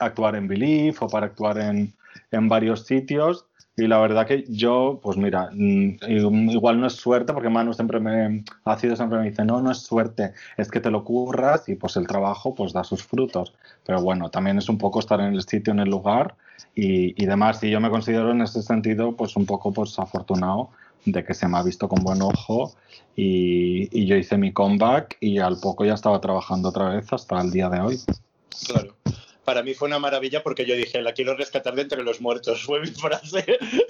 [0.00, 1.94] actuar en Belief o para actuar en,
[2.30, 3.46] en varios sitios
[3.80, 7.98] y la verdad que yo, pues mira, mm, igual no es suerte porque Manu siempre
[7.98, 11.68] me ha sido siempre me dice, no, no es suerte, es que te lo curras
[11.68, 13.54] y pues el trabajo pues da sus frutos.
[13.86, 16.34] Pero bueno, también es un poco estar en el sitio, en el lugar
[16.74, 17.62] y, y demás.
[17.62, 20.70] Y yo me considero en ese sentido pues un poco pues afortunado
[21.06, 22.74] de que se me ha visto con buen ojo
[23.16, 27.40] y, y yo hice mi comeback y al poco ya estaba trabajando otra vez hasta
[27.40, 27.98] el día de hoy.
[28.66, 28.99] Claro.
[29.50, 32.62] Para mí fue una maravilla porque yo dije, la quiero rescatar de entre los muertos,
[32.66, 33.44] fue mi frase.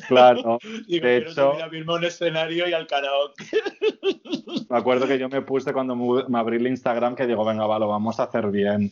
[0.08, 0.58] Claro,
[0.88, 3.44] Digo, De quiero hecho- subir a mismo un escenario y al karaoke.
[4.70, 7.66] me acuerdo que yo me puse cuando me me abrí el Instagram que digo, venga,
[7.66, 8.90] va, lo vamos a hacer bien.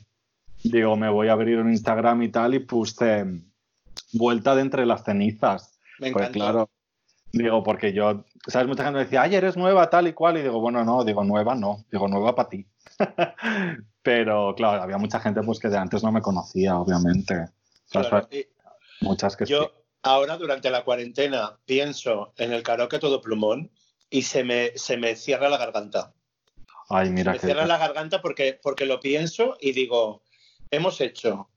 [0.63, 3.25] Digo, me voy a abrir un Instagram y tal y puse
[4.13, 5.81] vuelta de entre las cenizas.
[5.99, 6.69] Me Pues claro.
[7.33, 8.69] Digo, porque yo, ¿sabes?
[8.69, 10.37] Mucha gente me decía, ay, eres nueva, tal y cual.
[10.37, 12.67] Y digo, bueno, no, digo, nueva no, digo, nueva para ti.
[14.09, 17.51] Pero claro, había mucha gente pues que de antes no me conocía, obviamente.
[17.91, 18.27] Claro.
[19.03, 19.71] Muchas que yo, sí.
[20.03, 23.71] ahora durante la cuarentena pienso en el karaoke todo plumón
[24.09, 26.15] y se me, se me cierra la garganta.
[26.89, 27.49] Ay, mira me que.
[27.49, 30.23] cierra la garganta porque, porque lo pienso y digo,
[30.71, 31.51] hemos hecho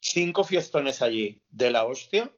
[0.00, 2.32] cinco fiestones allí de la hostia,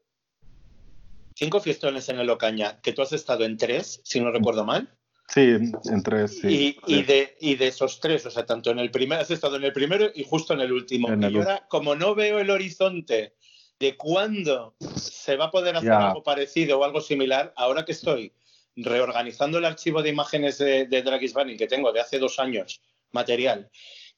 [1.36, 4.94] cinco fiestones en el Ocaña, que tú has estado en tres, si no recuerdo mal.
[5.28, 6.78] Sí, en tres, sí.
[6.86, 9.56] Y, y de, y de esos tres, o sea, tanto en el primer, has estado
[9.56, 11.08] en el primero y justo en el último.
[11.08, 13.34] En y el ahora, como no veo el horizonte
[13.80, 18.32] de cuándo se va a poder hacer algo parecido o algo similar, ahora que estoy
[18.76, 22.38] reorganizando el archivo de imágenes de, de Drag is Bunny que tengo de hace dos
[22.38, 23.70] años, material,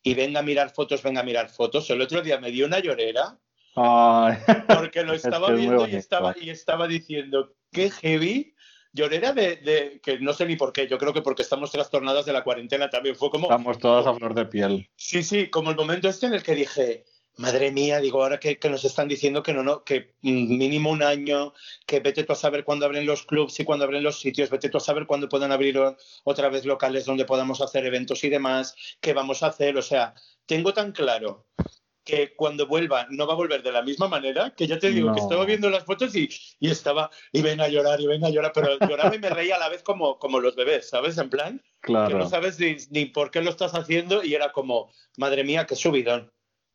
[0.02, 1.88] y venga a mirar fotos, venga a mirar fotos.
[1.90, 3.38] El otro día me dio una llorera
[3.76, 8.54] Ay, porque lo estaba es viendo y estaba, y estaba diciendo, qué heavy.
[8.96, 12.24] Llorera de, de- que no sé ni por qué, yo creo que porque estamos trastornadas
[12.26, 13.14] de la cuarentena también.
[13.14, 14.88] Fue como, estamos todas a flor de piel.
[14.96, 17.04] sí, sí, como el momento este en el que dije,
[17.36, 21.02] madre mía, digo, ahora que, que nos están diciendo que no, no, que mínimo un
[21.02, 21.52] año,
[21.86, 24.70] que vete tú a saber cuándo abren los clubs y cuándo abren los sitios, vete
[24.70, 25.78] tú a saber cuándo puedan abrir
[26.24, 29.76] otra vez locales donde podamos hacer eventos y demás, qué vamos a hacer.
[29.76, 30.14] O sea,
[30.46, 31.46] tengo tan claro
[32.06, 35.12] que cuando vuelva no va a volver de la misma manera, que ya te digo
[35.12, 36.28] que estaba viendo las fotos y,
[36.60, 39.56] y estaba, y venga a llorar, y venga a llorar, pero lloraba y me reía
[39.56, 41.18] a la vez como, como los bebés, ¿sabes?
[41.18, 44.52] En plan, que Claro, no sabes ni, ni por qué lo estás haciendo y era
[44.52, 46.32] como, madre mía, qué subidón.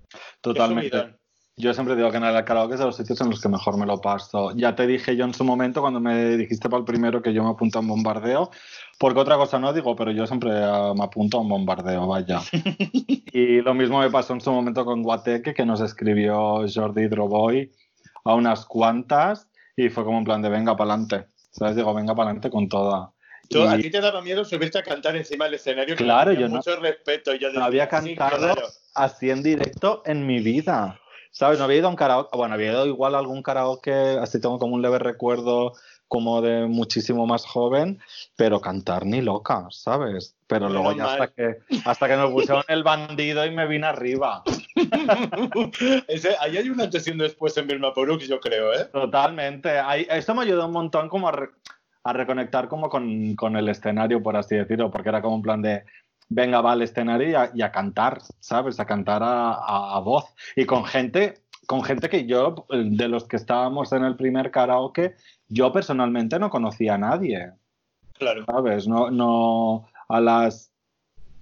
[0.10, 0.90] qué totalmente.
[0.90, 1.21] subidón.
[1.62, 3.78] Yo siempre digo que en el karaoke es de los sitios en los que mejor
[3.78, 4.52] me lo paso.
[4.56, 7.44] Ya te dije yo en su momento, cuando me dijiste para el primero que yo
[7.44, 8.50] me apunto a un bombardeo,
[8.98, 12.40] porque otra cosa no digo, pero yo siempre ah, me apunto a un bombardeo, vaya.
[13.32, 17.72] y lo mismo me pasó en su momento con Guateque, que nos escribió Jordi Droboy
[18.24, 21.28] a unas cuantas, y fue como en plan de venga para adelante.
[21.52, 21.76] ¿Sabes?
[21.76, 23.12] Digo, venga para adelante con toda.
[23.50, 25.96] Tú, ¿A Y- ti te daba miedo subirte a cantar encima del escenario?
[25.96, 27.36] Claro, yo no- mucho respeto.
[27.36, 28.62] Yo no había cantado claro.
[28.96, 30.98] así en directo en mi vida.
[31.32, 31.58] ¿Sabes?
[31.60, 32.36] No había ido a un karaoke.
[32.38, 35.74] Bueno, había ido igual a algún karaoke, así tengo como un leve recuerdo
[36.08, 38.00] como de muchísimo más joven,
[38.36, 40.36] pero cantar ni loca, ¿sabes?
[40.46, 41.22] Pero luego ya mal.
[41.22, 44.44] hasta que, hasta que me pusieron el bandido y me vine arriba.
[46.08, 48.86] Ese- ahí hay una antes y un después en Vilma Poruk, yo creo, ¿eh?
[48.92, 49.80] Totalmente.
[49.80, 51.50] Ahí- Esto me ayudó un montón como a, re-
[52.04, 55.62] a reconectar como con, con el escenario, por así decirlo, porque era como un plan
[55.62, 55.86] de,
[56.34, 58.80] venga, va al escenario y a, y a cantar, ¿sabes?
[58.80, 60.26] A cantar a, a- a voz.
[60.56, 65.16] Y con gente, con gente que yo, de los que estábamos en el primer karaoke,
[65.50, 67.52] yo personalmente no conocía a nadie,
[68.14, 68.46] Claro.
[68.46, 68.88] ¿sabes?
[68.88, 70.71] No, no, a las...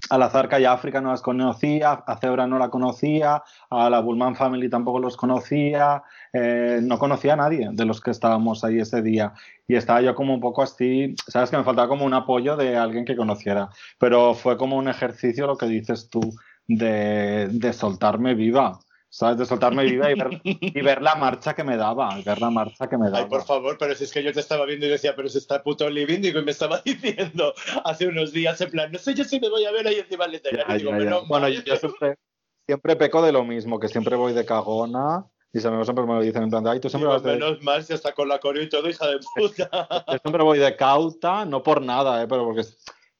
[0.09, 3.99] A la Zarca y África no las conocía, a Zebra no la conocía, a la
[3.99, 8.79] Bullman Family tampoco los conocía, eh, no conocía a nadie de los que estábamos ahí
[8.79, 9.33] ese día.
[9.67, 12.77] Y estaba yo como un poco así, sabes que me faltaba como un apoyo de
[12.77, 13.69] alguien que conociera.
[13.99, 16.21] Pero fue como un ejercicio lo que dices tú
[16.67, 18.79] de, de soltarme viva,
[19.09, 19.37] ¿sabes?
[19.37, 22.87] De soltarme viva y ver, y ver la marcha que me daba, ver la marcha
[22.87, 23.19] que me daba.
[23.19, 25.39] Ay, por favor, pero si es que yo te estaba viendo y decía, pero se
[25.39, 27.53] está puto living, digo, y me estaba diciendo
[27.83, 30.25] hace unos días, en plan, no sé yo si me voy a ver ahí encima
[30.25, 30.91] del escenario.
[30.91, 31.51] Bueno, mal.
[31.51, 32.17] yo, yo siempre,
[32.65, 36.13] siempre peco de lo mismo, que siempre voy de cagona y se me, siempre me
[36.13, 37.33] lo dicen en plan de, ay, tú siempre Digo, vas de...
[37.33, 39.69] menos mal si hasta con la coreo y todo, hija de puta.
[40.07, 42.27] Yo siempre voy de cauta, no por nada, ¿eh?
[42.27, 42.63] pero porque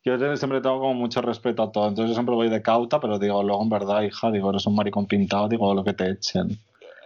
[0.04, 1.88] yo siempre tengo como mucho respeto a todo.
[1.88, 4.76] Entonces yo siempre voy de cauta, pero digo, luego en verdad, hija, digo, eres un
[4.76, 6.60] maricón pintado, digo, lo que te echen.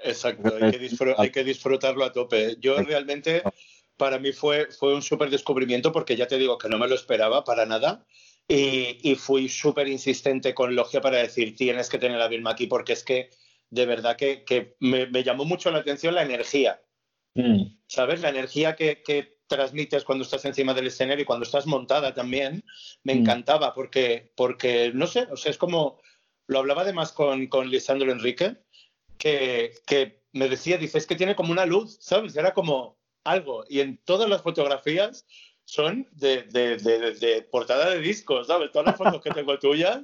[0.03, 2.57] Exacto, hay que, hay que disfrutarlo a tope.
[2.59, 3.41] Yo realmente,
[3.97, 6.95] para mí fue, fue un súper descubrimiento porque ya te digo que no me lo
[6.95, 8.05] esperaba para nada.
[8.47, 12.67] Y, y fui súper insistente con Logia para decir, tienes que tener a Vilma aquí
[12.67, 13.29] porque es que
[13.69, 16.81] de verdad que, que me, me llamó mucho la atención la energía.
[17.35, 18.21] Mm, ¿sabes?
[18.21, 22.63] La energía que, que transmites cuando estás encima del escenario y cuando estás montada también,
[23.03, 23.19] me Mm.
[23.19, 25.99] encantaba porque, porque, no sé, o sea, es como,
[26.47, 28.55] lo hablaba además con, con Lisandro Enrique,
[29.17, 32.35] que, que me decía, dice, es que tiene como una luz, ¿sabes?
[32.35, 33.63] Era como algo.
[33.69, 35.25] Y en todas las fotografías
[35.65, 38.71] son de, de, de, de- portada de discos, ¿sabes?
[38.71, 39.99] Todas las fotos que tengo tuyas,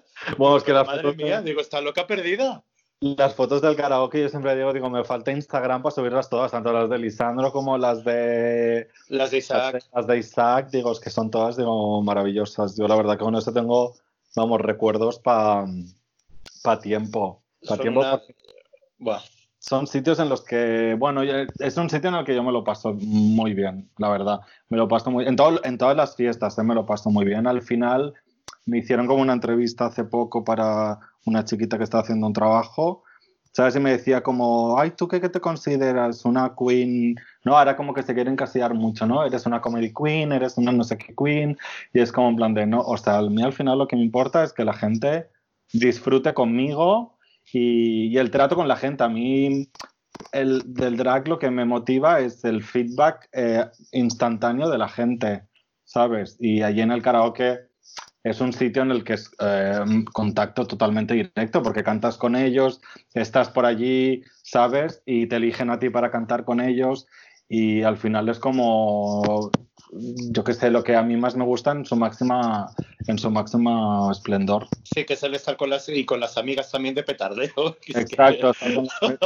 [0.63, 2.63] que las madre fotos, mía, digo, está loca perdida.
[3.01, 6.73] Las fotos del karaoke, yo siempre digo, digo, me falta Instagram para subirlas todas, tanto
[6.73, 9.73] las de Lisandro como las de Las de Las Isaac.
[9.75, 12.75] de, las de Isaac, digo, es que son todas, digo, maravillosas.
[12.75, 13.95] Yo la verdad que con esto tengo,
[14.35, 15.65] vamos, recuerdos para
[16.63, 17.41] pa tiempo.
[17.61, 18.21] Pa son tiempo una-
[19.05, 19.23] pa-
[19.59, 22.63] son sitios en los que, bueno, es un sitio en el que yo me lo
[22.65, 24.41] paso muy bien, la verdad.
[24.67, 27.23] Me lo paso muy en, todo, en todas las fiestas, eh, me lo paso muy
[27.25, 27.47] bien.
[27.47, 28.13] Al final
[28.65, 33.03] me hicieron como una entrevista hace poco para una chiquita que está haciendo un trabajo.
[33.51, 33.75] ¿Sabes?
[33.75, 36.23] Y me decía como, ay, ¿tú qué, te consideras?
[36.23, 37.15] ¿Una queen?
[37.43, 39.25] No, ahora como que se quieren encasillar mucho, ¿no?
[39.25, 41.57] Eres una comedy queen, eres una no sé qué queen.
[41.91, 43.95] Y es como en plan de, no, o sea, a mí al final lo que
[43.95, 45.29] me importa es que la gente
[45.73, 47.17] disfrute conmigo
[47.51, 49.03] y, y el trato con la gente.
[49.03, 49.67] A mí,
[50.31, 55.43] el, del drag lo que me motiva es el feedback eh, instantáneo de la gente,
[55.83, 56.37] ¿sabes?
[56.39, 57.68] Y allí en el karaoke
[58.23, 59.79] es un sitio en el que es eh,
[60.11, 62.81] contacto totalmente directo, porque cantas con ellos,
[63.13, 65.01] estás por allí, ¿sabes?
[65.05, 67.07] Y te eligen a ti para cantar con ellos
[67.47, 69.51] y al final es como
[69.91, 72.71] yo que sé, lo que a mí más me gusta en su máxima,
[73.07, 74.67] en su máximo esplendor.
[74.83, 77.77] Sí, que el estar con las y con las amigas también de petardeo.
[77.87, 78.51] Exacto,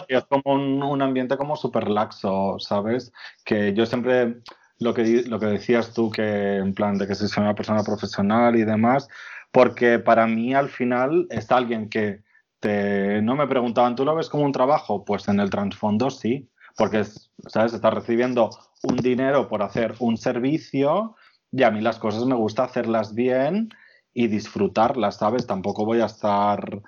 [0.08, 3.12] es como un, un, ambiente como súper laxo, ¿sabes?
[3.44, 4.38] Que yo siempre,
[4.80, 7.84] lo que, lo que decías tú, que en plan de que si soy una persona
[7.84, 9.08] profesional y demás,
[9.52, 12.24] porque para mí al final es alguien que
[12.60, 15.06] te, no me preguntaban, ¿tú lo ves como un trabajo?
[15.06, 17.04] Pues en el trasfondo sí, porque,
[17.48, 17.74] ¿sabes?
[17.74, 18.50] Estás recibiendo
[18.84, 21.16] un dinero por hacer un servicio
[21.52, 23.70] y a mí las cosas me gusta hacerlas bien
[24.14, 25.46] y disfrutarlas, ¿sabes?
[25.46, 26.82] Tampoco voy a estar,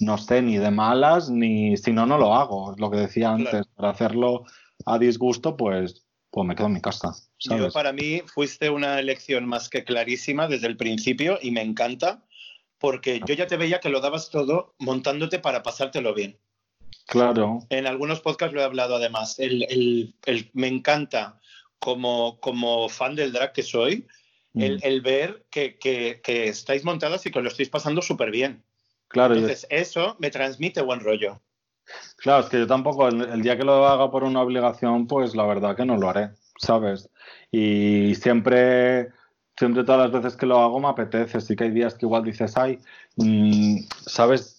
[0.00, 2.72] no sé, ni de malas, ni si no, no lo hago.
[2.72, 4.44] Es lo que decía antes, para hacerlo
[4.86, 6.03] a disgusto, pues,
[6.34, 7.14] pues me quedo en mi casa.
[7.38, 12.24] Yo, para mí fuiste una elección más que clarísima desde el principio y me encanta
[12.78, 16.36] porque yo ya te veía que lo dabas todo montándote para pasártelo bien.
[17.06, 17.60] Claro.
[17.70, 19.38] En algunos podcasts lo he hablado además.
[19.38, 20.16] El,
[20.54, 21.40] me encanta
[21.78, 24.04] como, como fan del drag que soy,
[24.54, 25.04] el, mm.
[25.04, 28.64] ver que, estáis montadas y que lo estáis pasando súper bien.
[29.06, 29.34] Claro.
[29.34, 31.40] Entonces, eso me transmite buen rollo.
[32.16, 35.46] Claro, es que yo tampoco, el, día que lo haga por una obligación, pues la
[35.46, 37.10] verdad que no lo haré, ¿sabes?
[37.50, 39.10] Y siempre,
[39.56, 41.40] siempre todas las veces que lo hago me apetece.
[41.40, 42.78] Sí que hay días que igual dices, ay,
[43.16, 44.54] mm, ¿sabes?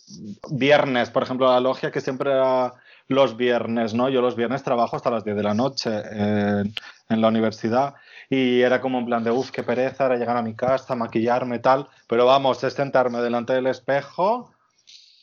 [0.51, 2.73] viernes, por ejemplo, la logia que siempre era
[3.07, 4.09] los viernes, ¿no?
[4.09, 6.73] Yo los viernes trabajo hasta las 10 de la noche en,
[7.09, 7.95] la universidad
[8.29, 11.59] y era como en plan de, uff, qué pereza, era llegar a mi casa, maquillarme,
[11.59, 14.51] tal, pero vamos, es sentarme delante del espejo,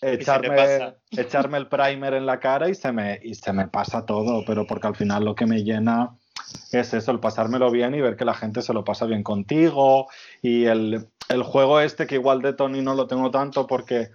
[0.03, 4.45] echarme, echarme el primer en la cara y se, me, y se me pasa todo,
[4.45, 6.11] pero porque al final lo que me llena
[6.73, 10.09] es eso, el pasármelo bien y ver que la gente se lo pasa bien contigo.
[10.43, 14.11] Y el, el juego este que igual de Tony no lo tengo tanto porque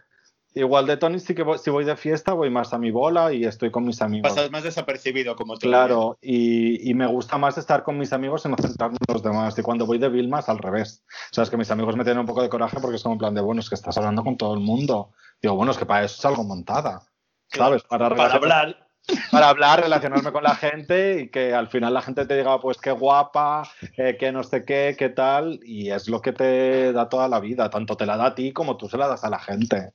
[0.58, 3.46] Igual de Tony sí que si voy de fiesta voy más a mi bola y
[3.46, 4.34] estoy con mis amigos.
[4.34, 5.68] Pasas más desapercibido como tú.
[5.68, 9.58] Claro, y, me gusta más estar con mis amigos y no centrarme en los demás.
[9.60, 11.04] Y cuando voy de Vilmas al revés.
[11.32, 13.14] O sea, es que mis amigos me tienen un poco de coraje porque es como
[13.14, 15.12] en plan de, bueno, es que estás hablando con todo el mundo.
[15.42, 17.04] Digo, bueno, es que para eso es algo montada.
[17.50, 17.84] ¿Sabes?
[17.84, 18.88] Para, hablar.
[19.32, 22.78] Para hablar, relacionarme con la gente y que al final la gente te diga, pues
[22.78, 23.64] qué guapa,
[23.96, 25.60] eh, que no sé qué, qué tal.
[25.64, 27.70] Y es lo que te da toda la vida.
[27.70, 29.94] Tanto te la da a ti como tú se la das a la gente.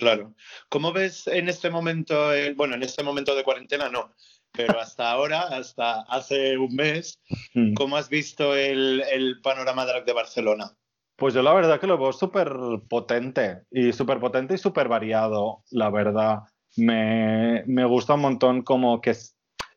[0.00, 0.34] Claro.
[0.70, 4.14] ¿Cómo ves en este momento, bueno, en este momento de cuarentena no,
[4.50, 7.20] pero hasta ahora, hasta hace un mes,
[7.52, 7.74] mm.
[7.74, 9.02] ¿cómo has visto el,
[9.42, 10.72] panorama drag de Barcelona?
[11.16, 12.50] Pues yo la verdad que lo veo súper
[12.88, 16.44] potente y súper potente y súper variado, la verdad.
[16.78, 19.14] Me, gusta un montón como que,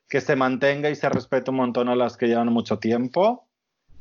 [0.08, 3.50] que se mantenga y se respete un montón a las que llevan mucho tiempo,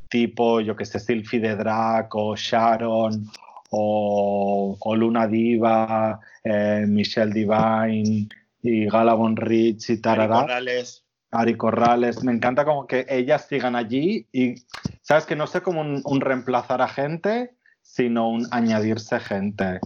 [0.08, 3.28] tipo, yo que sé, Sylvie de Drag o Sharon
[3.72, 8.28] o, Luna Diva, eh, Michelle Divine
[8.62, 10.40] y Gala Rich y Tarara.
[10.40, 11.04] Ari Corrales.
[11.30, 12.22] Ari Corrales.
[12.22, 14.54] Me encanta como que ellas sigan allí y,
[15.00, 15.26] ¿sabes?
[15.26, 19.80] Que no sé cómo un, reemplazar a gente, sino un añadirse gente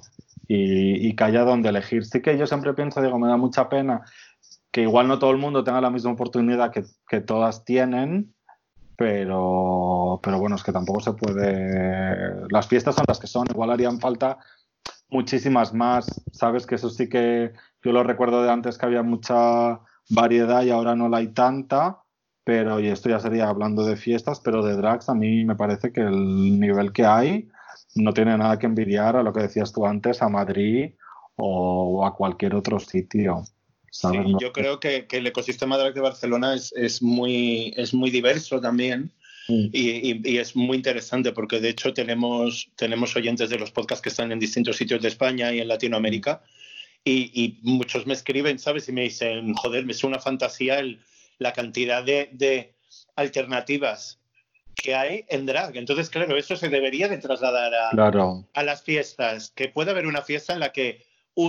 [0.48, 2.04] y, y que haya donde elegir.
[2.04, 4.02] Sí que yo siempre pienso, digo, me da mucha pena
[4.76, 8.34] que igual no todo el mundo tenga la misma oportunidad que, que todas tienen,
[8.96, 12.48] pero, pero bueno, es que tampoco se puede.
[12.50, 14.38] Las fiestas son las que son, igual harían falta
[15.08, 16.66] muchísimas más, ¿sabes?
[16.66, 19.80] Que eso sí que yo lo recuerdo de antes que había mucha
[20.10, 22.02] variedad y ahora no la hay tanta,
[22.44, 25.92] pero, y esto ya sería hablando de fiestas, pero de drags a mí me parece
[25.92, 27.48] que el nivel que hay
[27.94, 30.94] no tiene nada que envidiar a lo que decías tú antes, a Madrid
[31.36, 33.42] o a cualquier otro sitio.
[34.00, 34.08] Sí,
[34.40, 39.12] yo creo que, el ecosistema drag de Barcelona es, muy, es muy diverso también.
[39.48, 39.68] Mm.
[39.72, 44.32] Y, es muy interesante porque de hecho tenemos, tenemos oyentes de los podcasts que están
[44.32, 46.42] en distintos sitios de España y en Latinoamérica
[47.06, 48.88] y, muchos me escriben, ¿sabes?
[48.88, 51.00] Y me dicen, joder, me es una fantasía el,
[51.38, 52.74] la cantidad de, de,
[53.14, 54.18] alternativas
[54.74, 55.76] que hay en drag.
[55.76, 60.22] Entonces, claro, eso se debería de trasladar a, a las fiestas, que puede haber una
[60.22, 61.06] fiesta en la que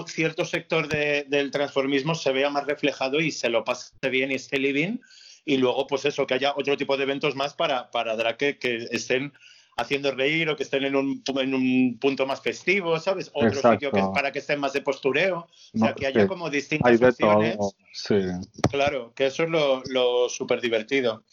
[0.08, 4.60] cierto sector del transformismo se vea más reflejado y se lo pase bien y esté
[4.60, 5.00] living.
[5.46, 8.88] Y luego, pues eso, que haya otro tipo de eventos más para, para drag que,
[8.92, 9.32] estén
[9.78, 13.32] haciendo reír o que estén en un, en un punto más festivo, ¿sabes?
[13.34, 15.48] Otro sitio que es para que estén más de postureo.
[15.74, 17.58] O sea, que haya como distintas opciones.
[17.94, 18.16] Sí.
[18.70, 21.24] Claro, que eso es lo, lo súper divertido.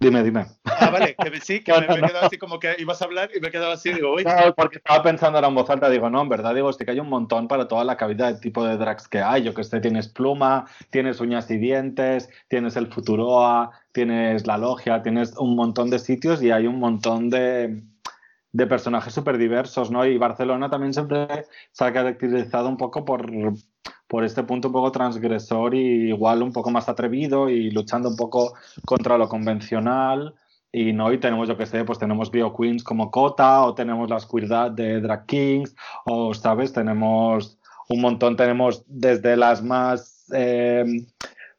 [0.00, 0.46] Dime, dime.
[0.64, 2.08] Ah, vale, que sí, que No, me, no, me he no.
[2.08, 4.54] quedado así como que ibas a hablar y me he quedado así, digo, uy, No,
[4.54, 7.00] porque estaba pensando ahora en voz alta, digo, no, en verdad, digo, sí que hay
[7.00, 9.42] un montón para toda la cavidad de tipo de drags que hay.
[9.42, 15.02] Yo que sé, tienes pluma, tienes uñas y dientes, tienes el Futuroa, tienes la logia,
[15.02, 17.82] tienes un montón de sitios y hay un montón de,
[18.52, 20.04] de personajes súper diversos, ¿no?
[20.04, 21.26] Y Barcelona también siempre
[21.72, 23.30] se ha caracterizado un poco por,
[24.06, 28.16] por este punto un poco transgresor y igual un poco más atrevido y luchando un
[28.16, 30.34] poco contra lo convencional.
[30.72, 34.10] Y no, y tenemos, yo que sé, pues tenemos bio queens como Cota, o tenemos
[34.10, 35.74] la oscuridad de Drag Kings,
[36.04, 36.72] o, ¿sabes?
[36.72, 40.84] Tenemos un montón, tenemos desde las más eh,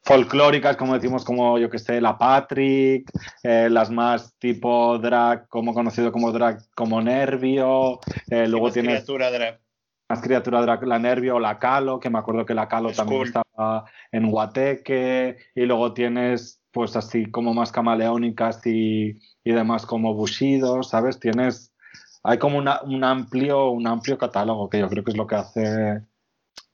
[0.06, 3.10] folclóricas, como decimos, como yo que sé, la Patrick,
[3.44, 9.32] eh, las más tipo drag, como conocido como drag, como Nervio, eh, luego tienes criatura
[9.32, 9.65] drag.
[10.08, 12.98] Más criatura drag, la Nervio o la Calo, que me acuerdo que la Calo Es
[12.98, 13.28] también cool.
[13.28, 20.14] estaba en Guateque, y luego tienes pues así como más camaleónicas y, y demás como
[20.14, 21.20] Bushido, ¿sabes?
[21.20, 21.74] Tienes,
[22.22, 25.36] hay como una- un, amplio, un amplio catálogo que yo creo que es lo que
[25.36, 26.02] hace,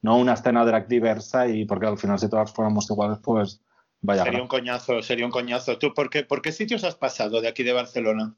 [0.01, 0.17] ¿no?
[0.17, 3.61] Una escena drag diversa y porque al final si todas fuéramos iguales, pues
[4.01, 4.23] vaya.
[4.23, 5.77] Sería un coñazo, sería un coñazo.
[5.77, 8.33] ¿Tú por qué, por qué sitios has pasado de aquí de Barcelona?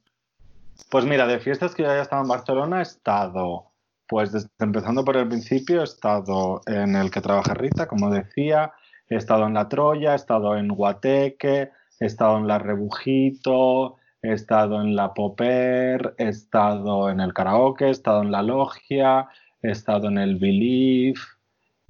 [0.89, 3.71] Pues mira, de fiestas que yo haya estado en Barcelona he estado,
[4.07, 8.73] pues desde, empezando por el principio, he estado en el que trabaja Rita, como decía,
[9.09, 14.33] he estado en La Troya, he estado en Guateque, he estado en La Rebujito, he
[14.33, 19.27] estado en La Popper, he estado en el karaoke, he estado en La Logia,
[19.61, 21.19] he estado en el Believe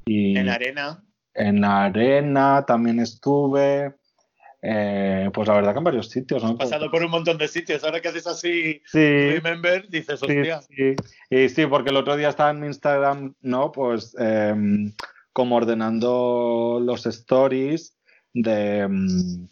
[0.06, 1.04] y En Arena.
[1.34, 3.96] en la Arena también estuve.
[4.66, 6.52] Eh, pues la verdad que en varios sitios, ¿no?
[6.52, 7.84] Has pasado por un montón de sitios.
[7.84, 9.00] Ahora que haces así, Sí,
[9.32, 10.62] remember, dices, hostia.
[10.62, 10.96] sí.
[11.30, 13.74] Y sí, porque el otro día estaba en mi Instagram, ¿no?
[13.74, 14.94] Pues em,
[15.34, 17.98] como ordenando los stories
[18.34, 19.50] de, em,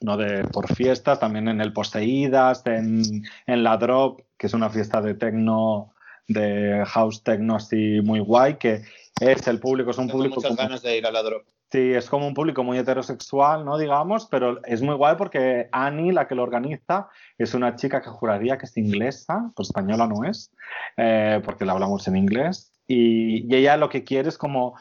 [0.00, 3.02] no de por fiestas, también en el Poseídas, en,
[3.46, 5.92] en la Drop, que es una fiesta de tecno,
[6.26, 8.80] de house techno así muy guay, que
[9.20, 11.44] es el público, es un Tengo público muchas como- ganas de ir a la drop.
[11.70, 13.78] Sí, es como un público muy heterosexual, ¿no?
[13.78, 18.10] Digamos, pero es muy guay porque Annie, la que lo organiza, es una chica que
[18.10, 20.52] juraría que es inglesa, pues española no es,
[20.96, 22.72] eh, porque la hablamos en inglés.
[22.86, 24.76] Y, y ella lo que quiere es como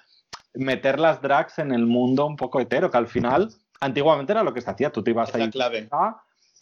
[0.54, 4.54] meter las drags en el mundo un poco hetero, que al final, antiguamente era lo
[4.54, 5.90] que se hacía, tú te ibas Es a la clave.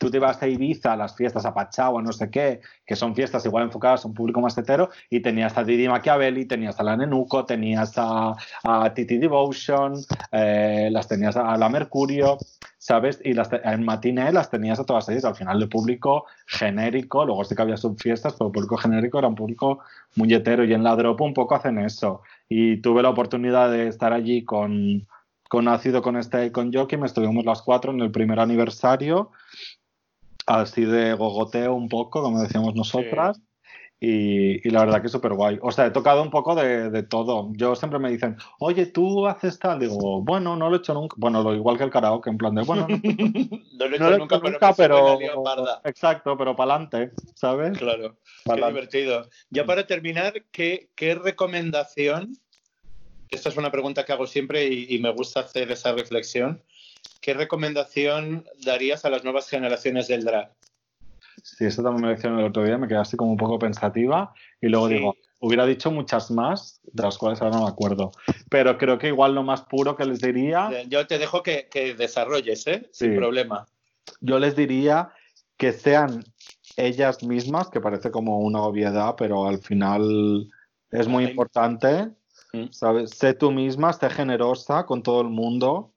[0.01, 1.53] Tú te ibas a Ibiza, a las fiestas a
[2.01, 5.55] no sé qué, que son fiestas igual enfocadas a un público más hetero, y tenías
[5.59, 9.93] a Didi Machiavelli, tenías a la Nenuco, tenías a, a Titi Devotion,
[10.31, 12.39] eh, las tenías a, la Mercurio,
[12.79, 13.21] ¿sabes?
[13.23, 17.43] Y las en Matiné las tenías a todas ellas, al final de público genérico, luego
[17.43, 19.81] sí que había subfiestas, pero el público genérico era un público
[20.15, 22.23] muy hetero, y en la Drop un poco hacen eso.
[22.49, 25.05] Y tuve la oportunidad de estar allí con,
[25.47, 29.31] con Ácido, con este y con Joaquim, estuvimos las cuatro en el primer aniversario,
[30.59, 33.41] así de gogoteo un poco, como decíamos nosotras.
[34.03, 35.59] Y, y la verdad que es súper guay.
[35.61, 37.51] O sea, he tocado un poco de, de todo.
[37.53, 39.77] Yo siempre me dicen, oye, tú haces tal.
[39.79, 41.15] Digo, bueno, no lo he hecho nunca.
[41.19, 42.97] Bueno, lo igual que el karaoke, en plan de, bueno, no,
[43.77, 45.81] No lo he no hecho he nunca, hecho pero, nunca, parda.
[45.83, 47.77] Exacto, pero para adelante, ¿sabes?
[47.77, 49.29] Claro, qué divertido.
[49.51, 52.35] Ya para terminar, ¿qué, qué recomendación?
[53.29, 56.63] Esta es una pregunta que hago siempre y, y me gusta hacer esa reflexión.
[57.22, 60.51] ¿Qué recomendación darías a las nuevas generaciones del drag?
[61.43, 63.57] Sí, eso también me lo hicieron el otro día, me quedé así como un poco
[63.59, 64.95] pensativa y luego Sí.
[64.95, 68.11] digo, hubiera dicho muchas más, de las cuales ahora no me acuerdo,
[68.49, 71.67] pero creo que igual lo más puro que les diría, Eh, Yo te dejo que,
[71.69, 72.89] que desarrolles, ¿eh?
[72.91, 73.67] Sin problema.
[74.19, 75.09] yo les diría
[75.57, 76.24] que sean
[76.76, 80.49] ellas mismas, que parece como una obviedad, pero al final
[80.91, 82.09] es muy importante,
[82.53, 82.65] Mm.
[82.72, 83.11] ¿sabes?
[83.11, 85.90] Sé tú misma, sé generosa con todo el mundo,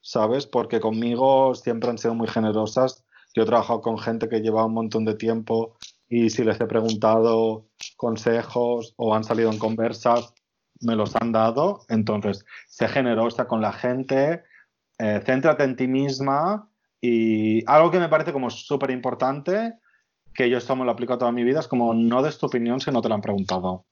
[0.00, 0.46] ¿sabes?
[0.46, 3.04] Porque conmigo siempre han sido muy generosas.
[3.34, 5.76] Yo he trabajado con gente que lleva un montón de tiempo
[6.08, 10.34] y si les he preguntado consejos o han salido en conversas,
[10.80, 11.84] me los han dado.
[11.88, 14.42] Entonces, sé generosa con la gente,
[14.98, 16.68] eh, céntrate en ti misma
[17.00, 19.74] y algo que me parece como súper importante,
[20.34, 22.46] que yo esto me lo aplico a toda mi vida, es como no des tu
[22.46, 23.86] opinión si no te la han preguntado.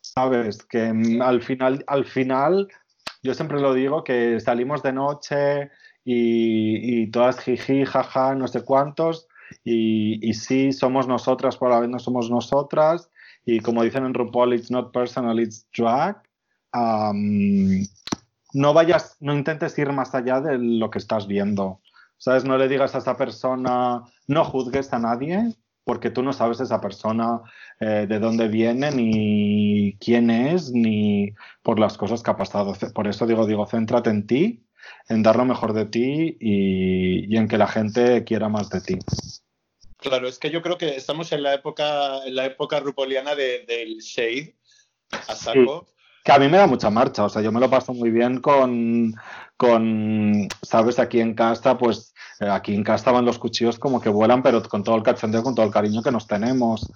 [0.00, 0.92] Sabes, que
[1.22, 2.68] al final, al final,
[3.24, 5.70] yo siempre lo digo, que salimos de noche
[6.04, 9.26] y, y todas jiji, jaja, no sé cuántos,
[9.64, 13.10] y, y sí, somos nosotras, a la vez no somos nosotras,
[13.46, 16.16] y como dicen en RuPaul, it's not personal, it's drag.
[16.72, 17.86] Am,
[18.52, 21.80] no vayas, no intentes ir más allá de lo que estás viendo.
[22.18, 22.44] ¿Sabes?
[22.44, 25.54] No le digas a esa persona, no juzgues a nadie,
[25.84, 27.42] porque tú no sabes esa persona
[27.80, 32.74] eh, de dónde viene, ni quién es, ni por las cosas que ha pasado.
[32.94, 34.66] Por eso digo, digo, céntrate en ti,
[35.08, 38.80] en dar lo mejor de ti y, y en que la gente quiera más de
[38.80, 38.98] ti.
[39.98, 43.64] Claro, es que yo creo que estamos en la época, en la época rupoliana de,
[43.66, 44.54] del shade
[45.10, 45.86] a saco.
[46.24, 48.40] Que a mí me da mucha marcha, o sea, yo me lo paso muy bien
[48.40, 49.14] con,
[49.58, 54.08] con sabes, aquí en casa, pues eh, aquí en casa van los cuchillos como que
[54.08, 56.90] vuelan, pero con todo el cachondeo, con todo el cariño que nos tenemos.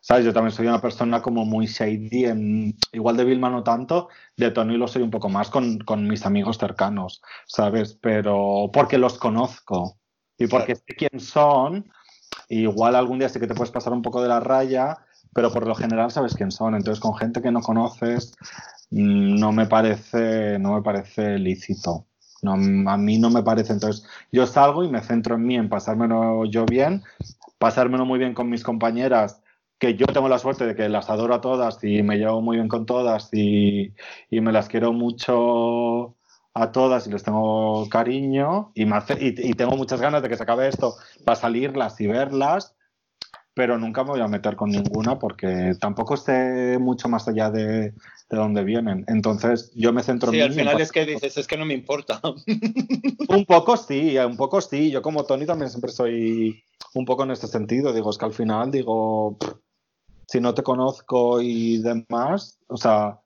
[0.00, 0.24] ¿Sabes?
[0.24, 4.50] Yo también soy una persona como muy shady, en, igual de Vilma no tanto, de
[4.50, 7.96] Tony lo soy un poco más con, con mis amigos cercanos, ¿sabes?
[8.02, 9.96] Pero porque los conozco
[10.36, 11.88] y porque sé quién son,
[12.48, 14.98] igual algún día sí que te puedes pasar un poco de la raya,
[15.32, 16.74] pero por lo general sabes quién son.
[16.74, 18.34] Entonces, con gente que no conoces,
[18.90, 22.06] mm, no me parece, no me parece lícito.
[22.42, 23.72] No, a mí no me parece.
[23.72, 27.02] Entonces, yo salgo y me centro en mí, en pasármelo yo bien,
[27.58, 29.40] pasármelo muy bien con mis compañeras,
[29.78, 32.56] que yo tengo la suerte de que las adoro a todas y me llevo muy
[32.56, 33.94] bien con todas y,
[34.30, 36.16] y me las quiero mucho
[36.54, 40.28] a todas y les tengo cariño y, me hace- y, y tengo muchas ganas de
[40.28, 42.76] que se acabe esto para salirlas y verlas,
[43.54, 47.90] pero nunca me voy a meter con ninguna porque tampoco sé mucho más allá de,
[47.90, 49.04] de dónde vienen.
[49.08, 50.56] Entonces yo me centro Sí, en al mí.
[50.56, 52.20] final es que dices, es que no me importa.
[53.28, 54.90] un poco sí, un poco sí.
[54.90, 56.62] Yo como Tony también siempre soy
[56.94, 57.92] un poco en este sentido.
[57.92, 59.52] Digo, es que al final digo, pff,
[60.28, 63.20] si no te conozco y demás, o sea,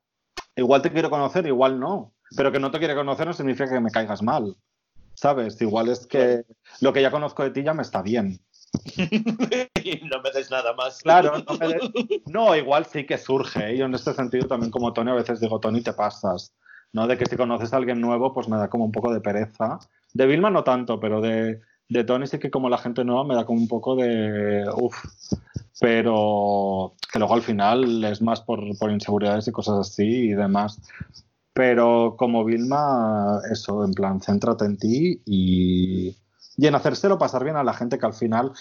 [0.56, 2.12] igual te quiero conocer, igual no.
[2.36, 4.56] Pero que no te quiere conocer no significa que me caigas mal.
[5.14, 5.62] ¿Sabes?
[5.62, 6.44] Igual es que
[6.80, 8.40] lo que ya conozco de ti ya me está bien.
[10.10, 11.02] no me des nada más.
[11.02, 13.70] Claro, no, me de- no, igual sí que surge.
[13.72, 13.76] ¿eh?
[13.78, 16.54] Yo en este sentido también como Tony a veces digo, Tony, te pasas.
[16.92, 17.06] ¿no?
[17.06, 19.78] De que si conoces a alguien nuevo, pues me da como un poco de pereza.
[20.14, 23.34] De Vilma no tanto, pero de, de Tony sí que como la gente nueva me
[23.34, 24.64] da como un poco de...
[24.76, 24.96] Uf.
[25.78, 30.80] Pero que luego al final es más por, por inseguridades y cosas así y demás.
[31.52, 36.16] Pero como Vilma, eso, en plan, céntrate en ti y,
[36.56, 38.52] y en hacérselo pasar bien a la gente que al final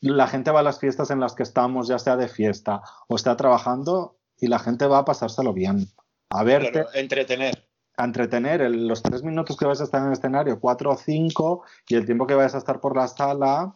[0.00, 3.16] la gente va a las fiestas en las que estamos, ya sea de fiesta o
[3.16, 5.88] está trabajando, y la gente va a pasárselo bien.
[6.30, 7.68] A verte, Claro, entretener.
[7.96, 10.96] a entretener el- los tres minutos que vais a estar en el escenario, cuatro o
[10.96, 13.74] cinco, y el tiempo que vais a estar por la sala,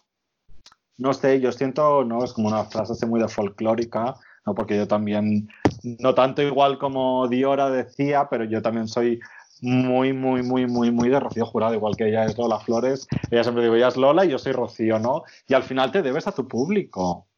[0.98, 4.14] no sé, yo siento, no, es como una frase así muy de folclórica,
[4.46, 4.54] ¿no?
[4.54, 5.48] porque yo también,
[5.82, 9.18] no tanto igual como Diora decía, pero yo también soy
[9.62, 13.44] muy, muy, muy, muy, muy de Rocío Jurado, igual que ella es Lola Flores, ella
[13.44, 15.22] siempre digo, ella es Lola y yo soy Rocío, ¿no?
[15.46, 17.28] Y al final te debes a tu público.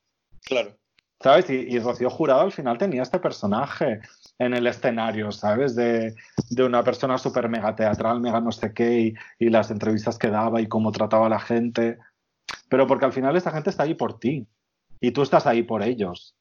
[0.43, 0.77] Claro.
[1.21, 1.49] ¿Sabes?
[1.51, 4.01] Y, y Rocío Jurado al final tenía este personaje
[4.39, 5.77] en el escenario, ¿sabes?
[5.77, 6.15] De,
[6.51, 10.29] de una persona súper mega teatral, mega no sé qué, y, y las entrevistas que
[10.29, 11.99] daba y cómo trataba a la gente.
[12.69, 14.47] Pero porque al final esa gente está ahí por ti.
[15.01, 16.35] Y tú estás ahí por ellos.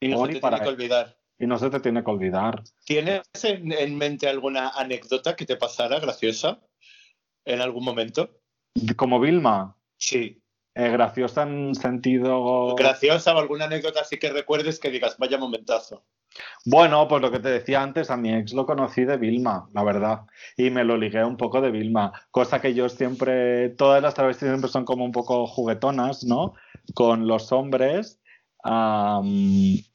[0.00, 1.16] Y no se para que olvidar.
[1.38, 2.62] Y no se te tiene que olvidar.
[2.84, 6.60] ¿Tienes en, en mente alguna anécdota que te pasara graciosa
[7.44, 8.30] en algún momento?
[8.96, 10.42] Como Vilma, Sí.
[10.74, 12.74] eh, graciosa en sentido...
[12.76, 16.04] Graciosa o alguna anécdota así que recuerdes que digas, vaya momentazo.
[16.64, 19.84] Bueno, pues lo que te decía antes, a mi ex lo conocí de Vilma, la
[19.84, 20.22] verdad.
[20.56, 22.12] Y me lo ligué un poco de Vilma.
[22.30, 26.54] Cosa que yo siempre, todas las travestis siempre son como un poco juguetonas, ¿no?
[26.94, 28.20] Con los hombres.
[28.66, 29.26] Am,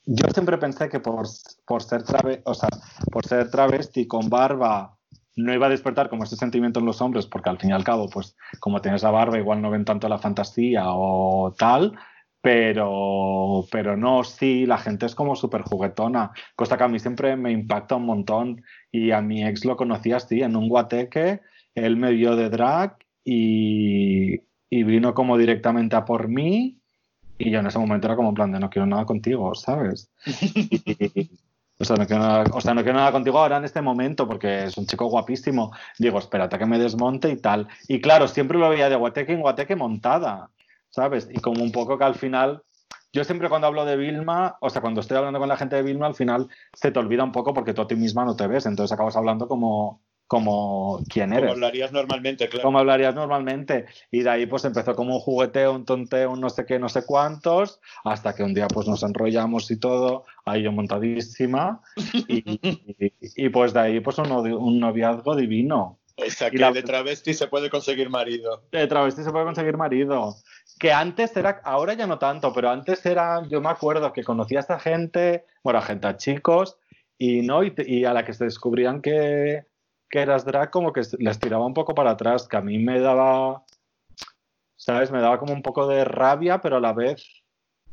[0.06, 1.26] yo siempre pensé que por,
[1.66, 2.70] por, ser trave- o sea,
[3.12, 4.96] por ser travesti con barba
[5.36, 7.84] no iba a despertar como ese sentimiento en los hombres, porque al fin y al
[7.84, 11.98] cabo, pues como tienes la barba, igual no ven tanto la fantasía o tal,
[12.42, 17.36] pero, pero no, sí, la gente es como súper juguetona, cosa que a mí siempre
[17.38, 18.64] me impacta un montón.
[18.92, 21.42] Y a mi ex lo conocí así, en un guateque,
[21.76, 24.36] él me vio de drag y,
[24.70, 26.79] y vino como directamente a por mí.
[27.40, 30.12] Y yo en ese momento era como en plan de no quiero nada contigo, ¿sabes?
[31.82, 34.28] O, sea, no quiero nada, o sea, no quiero nada contigo ahora en este momento
[34.28, 35.72] porque es un chico guapísimo.
[35.98, 37.70] Digo, espérate que me desmonte y tal.
[37.88, 40.50] Y claro, siempre lo veía de guateque en guateque montada,
[40.90, 41.30] ¿sabes?
[41.32, 42.64] Y como un poco que al final,
[43.14, 45.84] yo siempre cuando hablo de Vilma, o sea, cuando estoy hablando con la gente de
[45.84, 48.48] Vilma, al final se te olvida un poco porque tú a ti misma no te
[48.48, 52.64] ves, entonces acabas hablando como, como quién Como eres hablarías normalmente, claro.
[52.64, 53.88] como hablarías normalmente.
[54.12, 56.88] Y de ahí pues empezó como un jugueteo, un tonteo, un no sé qué, no
[56.88, 61.82] sé cuántos, hasta que un día pues nos enrollamos y todo, ahí yo montadísima,
[62.28, 65.98] y, y- y, pues de ahí pues un, un noviazgo divino.
[66.16, 68.62] O sea, y que la- de travesti se puede conseguir marido.
[68.72, 70.36] De travesti se puede conseguir marido.
[70.78, 74.60] Que antes era, ahora ya no tanto, pero antes era, yo me acuerdo que conocía
[74.60, 76.78] a esta gente, bueno, a gente, a chicos,
[77.18, 79.66] y no, y, y a la que se descubrían que,
[80.10, 83.00] que eras drag, como que les tiraba un poco para atrás, que a mí me
[83.00, 83.64] daba,
[84.76, 85.12] ¿sabes?
[85.12, 87.24] Me daba como un poco de rabia, pero a la vez,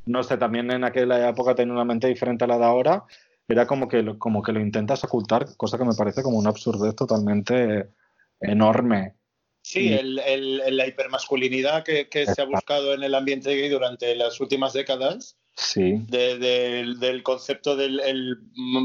[0.07, 3.05] no sé, también en aquella época tenía una mente diferente a la de ahora,
[3.49, 6.51] era como que lo, como que lo intentas ocultar, cosa que me parece como una
[6.51, 7.91] absurdez totalmente
[8.41, 9.15] enorme.
[9.63, 14.15] Sí, el, el- la hipermasculinidad que, que se ha buscado en el ambiente gay durante
[14.15, 18.39] las últimas décadas, Sí, de- del- del concepto del el,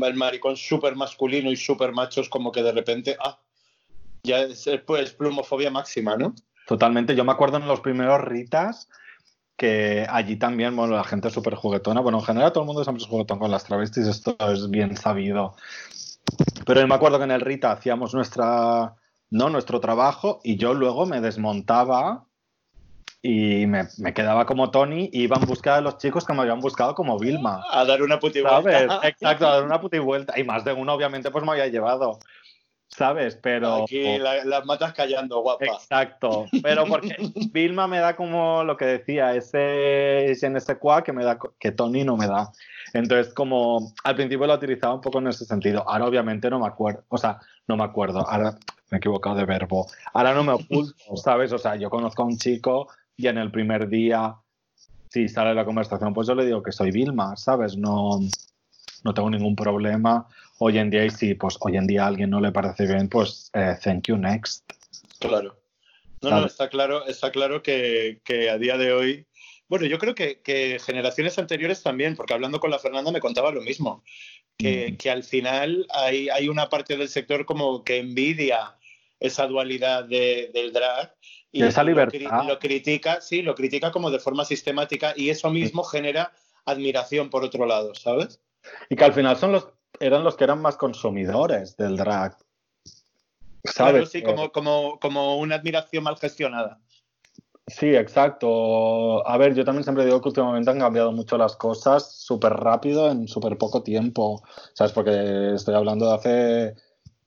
[0.05, 3.37] el maricón súper masculino y súper machos, como que de repente, ah,
[4.23, 6.33] ya es pues, plumofobia máxima, ¿no?
[6.67, 7.15] totalmente.
[7.15, 8.87] Yo me acuerdo en los primeros Ritas
[9.57, 11.99] que allí también, bueno, la gente es súper juguetona.
[11.99, 14.95] Bueno, en general todo el mundo siempre es juguetón con las travestis, esto es bien
[14.95, 15.55] sabido.
[16.65, 18.95] Pero yo me acuerdo que en el Rita hacíamos nuestra,
[19.29, 22.25] no, nuestro trabajo y yo luego me desmontaba
[23.23, 26.41] y me, me quedaba como Tony y iba en busca de los chicos que me
[26.41, 27.63] habían buscado como Vilma.
[27.71, 28.63] A dar una puti ¿Sabes?
[28.63, 29.07] vuelta.
[29.07, 30.39] Exacto, a dar una puta vuelta.
[30.39, 32.17] Y más de uno, obviamente, pues me había llevado.
[32.87, 33.37] ¿Sabes?
[33.41, 33.83] Pero.
[33.83, 35.63] Aquí la- las matas callando, guapa.
[35.65, 36.45] Exacto.
[36.61, 37.15] Pero porque
[37.53, 41.71] Vilma me da como lo que decía, ese en ese cuá que me da que
[41.71, 42.51] Tony no me da.
[42.93, 45.87] Entonces, como al principio lo utilizaba un poco en ese sentido.
[45.87, 47.03] Ahora, obviamente, no me acuerdo.
[47.07, 48.27] O sea, no me acuerdo.
[48.27, 48.55] Ahora
[48.89, 49.87] me he equivocado de verbo.
[50.13, 51.53] Ahora no me oculto, ¿sabes?
[51.53, 54.35] O sea, yo conozco a un chico y en el primer día,
[55.09, 57.75] si sale la conversación, pues yo le digo que soy Vilma, ¿sabes?
[57.77, 58.19] No,
[59.03, 60.27] no tengo ningún problema.
[60.59, 63.09] Hoy en día, y si pues hoy en día a alguien no le parece bien,
[63.09, 64.69] pues eh, thank you next.
[65.19, 65.57] Claro.
[66.21, 66.41] No, Claro.
[66.41, 69.25] no, está claro, está claro que, que a día de hoy.
[69.67, 73.51] Bueno, yo creo que, que generaciones anteriores también, porque hablando con la Fernanda me contaba
[73.51, 74.03] lo mismo.
[74.57, 74.97] Que, Mm.
[74.97, 78.75] que al final hay, hay una parte del sector como que envidia
[79.19, 81.15] esa dualidad de- del drag
[81.51, 82.45] Y esa libertad.
[82.47, 86.31] Lo, critica, sí, lo critica como de forma sistemática y eso mismo genera
[86.65, 88.39] admiración por otro lado, ¿sabes?
[88.89, 89.67] Y que al final son los,
[89.99, 92.37] eran los que eran más consumidores del drag.
[93.63, 93.75] ¿Sabes?
[93.75, 96.79] Claro, sí, Eh, como, como, como una admiración mal gestionada.
[97.67, 99.25] Sí, exacto.
[99.27, 103.09] A ver, yo también siempre digo que últimamente han cambiado mucho las cosas súper rápido
[103.11, 104.43] en súper poco tiempo.
[104.73, 104.91] ¿Sabes?
[104.91, 106.75] Porque estoy hablando de hace,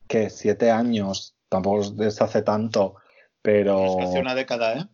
[0.08, 0.28] ¿qué?
[0.30, 1.34] Siete años.
[1.48, 2.96] Tampoco es hace tanto.
[3.44, 3.84] Pero.
[3.84, 4.86] Es casi una década, ¿eh?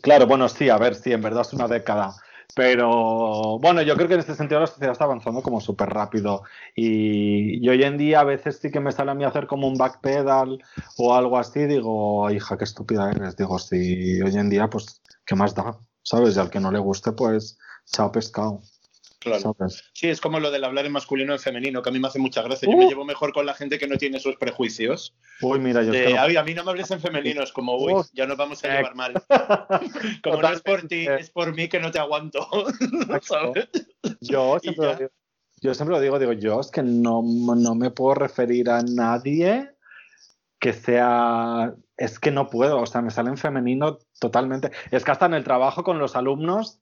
[0.00, 2.14] Claro, bueno, sí, a ver, sí, en verdad es una década.
[2.54, 6.44] Pero bueno, yo creo que en este sentido la sociedad está avanzando como súper rápido.
[6.76, 9.66] Y, y hoy en día a veces sí que me sale a mí hacer como
[9.66, 10.62] un backpedal
[10.96, 11.66] o algo así.
[11.66, 13.36] Digo, hija, qué estúpida eres.
[13.36, 15.76] Digo, sí, hoy en día, pues, ¿qué más da?
[16.02, 16.36] ¿Sabes?
[16.36, 18.60] Y al que no le guste, pues, chao pescado.
[19.26, 19.54] Claro.
[19.58, 19.84] ¿Sabes?
[19.92, 22.18] Sí, es como lo del hablar en masculino en femenino, que a mí me hace
[22.18, 22.68] mucha gracia.
[22.70, 22.88] Yo me Uh.
[22.88, 25.14] llevo mejor con la gente que no tiene esos prejuicios.
[25.42, 27.42] Uy, mira, yo es De, que no- "Ay, a mí no me hables en femenino,
[27.42, 28.76] es como, uy, ya nos vamos a Eh.
[28.78, 29.12] llevar mal.
[30.24, 32.46] Como no es por ti, es por mí que no te aguanto.
[33.22, 33.68] ¿Sabes?
[34.20, 35.10] Yo siempre, lo digo,
[35.60, 39.70] yo siempre lo digo, digo, yo es que no, no me puedo referir a nadie
[40.60, 44.70] que sea, es que no puedo, o sea, me sale en femenino totalmente.
[44.90, 46.80] Es que hasta en el trabajo con los alumnos,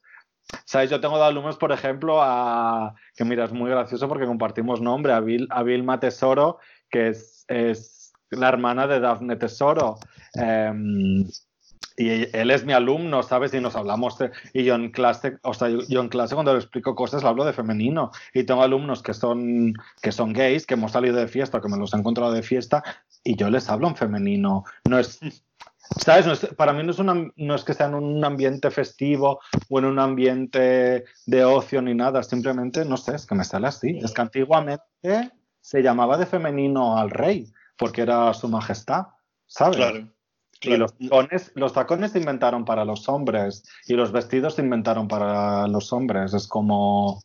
[0.64, 0.90] ¿sabes?
[0.90, 5.20] Yo tengo alumnos, por ejemplo, a, que mira, es muy gracioso porque compartimos nombre, a,
[5.20, 6.59] Vil- a Vilma Tesoro,
[6.90, 9.99] que es, es la hermana de Dafne Tesoro.
[10.34, 11.24] Em,
[11.97, 13.55] y él es mi alumno, ¿sabes?
[13.55, 14.16] Y nos hablamos,
[14.53, 17.45] y yo en clase, o sea, yo en clase cuando le explico cosas le hablo
[17.45, 18.11] de femenino.
[18.32, 21.76] Y tengo alumnos que son, que son gays, que hemos salido de fiesta, que me
[21.78, 22.82] los he encontrado de fiesta,
[23.22, 24.64] y yo les hablo en femenino.
[24.88, 25.20] No es,
[26.05, 26.26] ¿sabes?
[26.26, 29.41] No es- para mí no es, una- no es que sea en un ambiente festivo
[29.68, 33.66] o en un ambiente de ocio ni nada, simplemente, no sé, es que me sale
[33.68, 33.99] así.
[34.03, 34.82] Es que antiguamente
[35.61, 39.07] se llamaba de femenino al rey, porque era su majestad,
[39.47, 39.76] ¿sabes?
[39.76, 40.09] Claro.
[40.61, 45.09] Y los tacones, los tacones se inventaron para los hombres y los vestidos se inventaron
[45.09, 46.32] para los hombres.
[46.32, 47.20] Es como,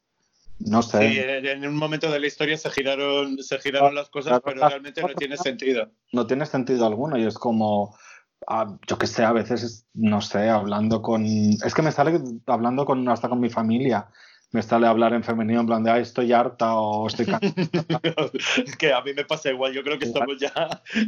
[0.60, 4.42] no sé, Sí, en un momento de la historia se giraron, se giraron las cosas,
[4.44, 5.90] pero realmente no tiene sentido.
[6.12, 7.96] no tiene sentido alguno y es como,
[8.88, 12.86] yo qué sé, a veces, es- no sé, hablando con, es que me sale hablando
[12.86, 14.08] con, hasta con mi familia,
[14.52, 17.54] me sale hablar en femenino en plan de, ay, estoy harta o estoy cansada.
[18.80, 20.52] que a mí me pasa igual, yo creo que estamos ya,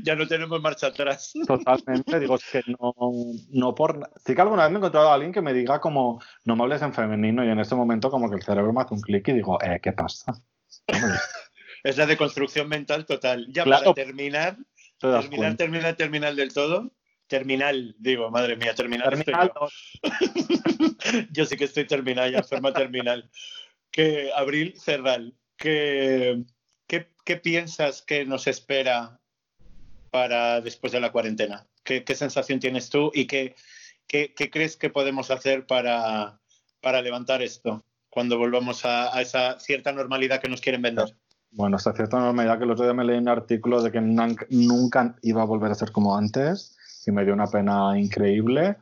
[0.03, 1.33] ya no tenemos marcha atrás.
[1.47, 2.93] Totalmente, digo, es que no,
[3.49, 4.11] no por...
[4.23, 6.61] Sí que alguna vez me he encontrado a alguien que me diga como, no me
[6.61, 9.27] hables en femenino y en ese momento como que el cerebro me hace un clic
[9.29, 10.33] y digo, eh, ¿qué pasa?
[11.83, 13.47] Es la deconstrucción mental total.
[13.49, 13.95] Ya Claro.
[13.95, 14.55] para terminar,
[14.99, 16.91] terminar, terminar, terminar del todo.
[17.31, 19.09] Terminal, digo, madre mía, terminal.
[19.15, 19.69] yo.
[21.31, 23.31] Yo sí que estoy terminal, ya enferma terminal.
[23.89, 26.43] Que Abril Cerral, ¿qué,
[26.87, 29.21] qué, qué piensas que nos espera
[30.09, 31.65] para después de la cuarentena?
[31.85, 33.55] ¿Qué, qué sensación tienes tú y qué,
[34.07, 36.41] qué, qué crees que podemos hacer para,
[36.81, 41.15] para levantar esto cuando volvamos a, a esa cierta normalidad que nos quieren vender?
[41.51, 45.15] Bueno, hasta cierta normalidad que el otro día me leí un artículo de que nunca
[45.21, 46.75] iba a volver a ser como antes
[47.07, 48.77] y me dio una pena increíble.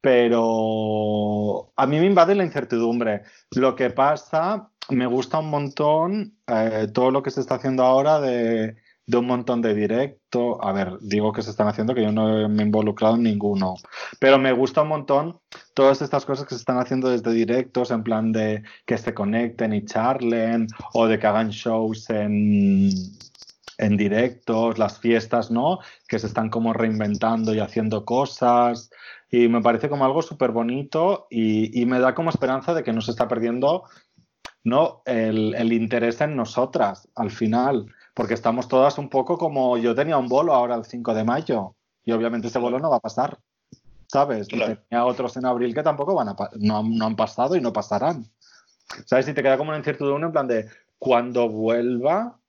[0.00, 3.22] Pero a mí me invade la incertidumbre.
[3.54, 8.18] Lo que pasa, me gusta un montón eh, todo lo que se está haciendo ahora
[8.20, 8.76] de,
[9.10, 10.62] de un montón de directo.
[10.64, 13.74] A ver, digo que se están haciendo, que yo no me he involucrado en ninguno.
[14.20, 15.40] Pero me gusta un montón
[15.74, 19.72] todas estas cosas que se están haciendo desde directos, en plan de que se conecten
[19.72, 22.90] y charlen, o de que hagan shows en,
[23.80, 25.78] en directos, las fiestas, ¿no?
[26.06, 28.90] Que se están como reinventando y haciendo cosas.
[29.30, 32.92] Y me parece como algo súper bonito y, y, me da como esperanza de que
[32.92, 33.84] no se está perdiendo
[34.64, 35.02] ¿no?
[35.06, 40.18] El, el, interés en nosotras al final, porque estamos todas un poco como yo tenía
[40.18, 41.74] un bolo ahora el 5 de mayo
[42.04, 43.38] y obviamente ese bolo no va a pasar,
[44.06, 44.48] ¿sabes?
[44.48, 44.72] Claro.
[44.72, 47.72] Y tenía otros en abril que tampoco van a no, no han pasado y no
[47.72, 48.26] pasarán.
[49.06, 49.28] ¿Sabes?
[49.28, 50.68] Y te queda como una incertidumbre en plan de
[50.98, 52.39] cuando vuelva,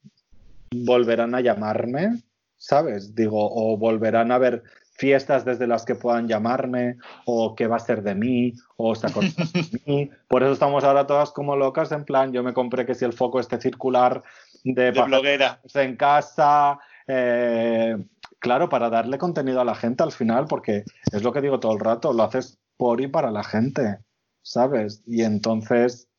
[0.74, 2.22] volverán a llamarme,
[2.58, 3.16] ¿sabes?
[3.16, 4.64] Digo, o volverán a ver
[4.94, 9.08] fiestas desde las que puedan llamarme, o qué va a ser de mí, o se
[9.08, 10.10] de mí.
[10.28, 13.14] Por eso estamos ahora todas como locas, en plan, yo me compré que si el
[13.14, 14.22] foco esté circular
[14.64, 17.98] de, de bloguera en casa, eh,
[18.40, 21.74] claro, para darle contenido a la gente al final, porque es lo que digo todo
[21.74, 23.98] el rato, lo haces por y para la gente,
[24.44, 25.02] ¿sabes?
[25.08, 26.11] Y entonces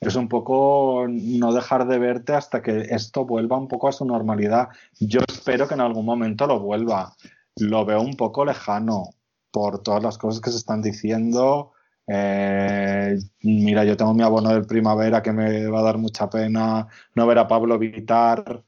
[0.00, 4.04] es un poco no dejar de verte hasta que esto vuelva un poco a su
[4.04, 4.68] normalidad.
[5.00, 7.14] Yo espero que en algún momento lo vuelva
[7.56, 9.10] lo veo un poco lejano
[9.50, 11.72] por todas las cosas que se están diciendo.
[12.06, 16.86] Eh, mira, yo tengo mi abono del primavera que me va a dar mucha pena
[17.14, 18.62] no ver a Pablo Vitar,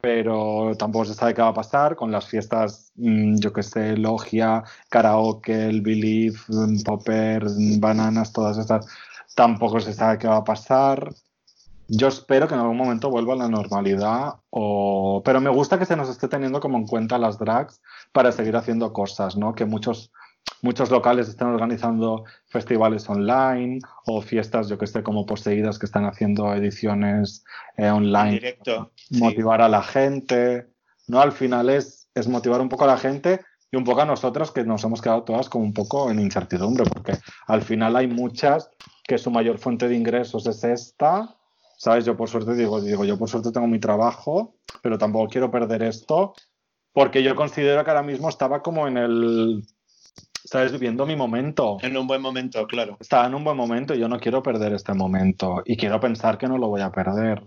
[0.00, 3.96] pero tampoco se sabe qué va a pasar con las fiestas, mm, yo que sé,
[3.96, 7.44] Logia, Karaoke, el Believe, mm, Popper,
[7.78, 8.86] Bananas, todas estas,
[9.34, 11.10] tampoco se sabe qué va a pasar.
[11.88, 15.22] Yo espero que en algún momento vuelva a la normalidad, o...
[15.24, 17.80] pero me gusta que se nos esté teniendo como en cuenta las drags
[18.12, 19.54] para seguir haciendo cosas, ¿no?
[19.56, 20.12] Que muchos,
[20.62, 26.04] muchos locales están organizando festivales online o fiestas, yo que sé, como poseídas que están
[26.04, 27.44] haciendo ediciones
[27.76, 28.32] eh, online.
[28.32, 28.92] Directo.
[29.10, 29.64] Motivar sí.
[29.64, 30.68] a la gente,
[31.08, 31.20] ¿no?
[31.20, 33.40] Al final es, es motivar un poco a la gente
[33.70, 36.84] y un poco a nosotras que nos hemos quedado todas como un poco en incertidumbre,
[36.84, 38.70] porque al final hay muchas
[39.04, 41.36] que su mayor fuente de ingresos es esta
[41.80, 42.04] ¿sabes?
[42.04, 45.82] Yo por suerte digo, digo, yo por suerte tengo mi trabajo, pero tampoco quiero perder
[45.82, 46.34] esto,
[46.92, 49.64] porque yo considero que ahora mismo estaba como en el,
[50.44, 50.72] ¿sabes?
[50.72, 51.78] Viviendo mi momento.
[51.80, 52.98] En un buen momento, claro.
[53.00, 56.36] Estaba en un buen momento y yo no quiero perder este momento y quiero pensar
[56.36, 57.42] que no lo voy a perder.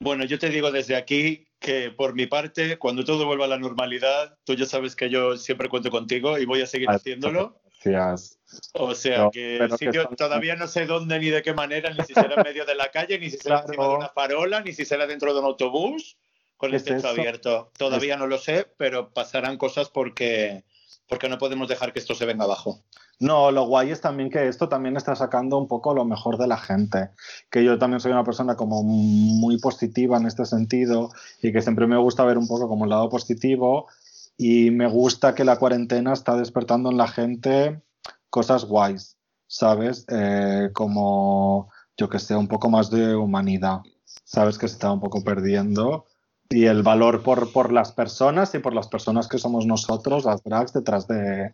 [0.00, 3.58] Bueno, yo te digo desde aquí que por mi parte, cuando todo vuelva a la
[3.58, 7.60] normalidad, tú ya sabes que yo siempre cuento contigo y voy a seguir haciéndolo.
[7.84, 8.38] Gracias.
[8.72, 11.90] O sea no, que el sitio que todavía no sé dónde ni de qué manera,
[11.90, 13.68] ni si será en medio de la calle, ni si será claro.
[13.68, 16.18] encima de una farola, ni si será dentro de un autobús
[16.56, 17.70] con el techo abierto.
[17.78, 18.20] Todavía es...
[18.20, 20.64] no lo sé, pero pasarán cosas porque,
[21.08, 22.82] porque no podemos dejar que esto se venga abajo.
[23.20, 26.46] No, lo guay es también que esto también está sacando un poco lo mejor de
[26.46, 27.10] la gente.
[27.50, 31.10] Que yo también soy una persona como muy positiva en este sentido
[31.42, 33.88] y que siempre me gusta ver un poco como el lado positivo
[34.36, 37.82] y me gusta que la cuarentena está despertando en la gente
[38.30, 39.16] cosas guays,
[39.48, 40.04] ¿sabes?
[40.08, 43.80] Eh, como, yo que sé, un poco más de humanidad,
[44.24, 44.58] ¿sabes?
[44.58, 46.06] Que se está un poco perdiendo.
[46.50, 50.42] Y el valor por, por las personas y por las personas que somos nosotros, las
[50.42, 51.52] drags, detrás de,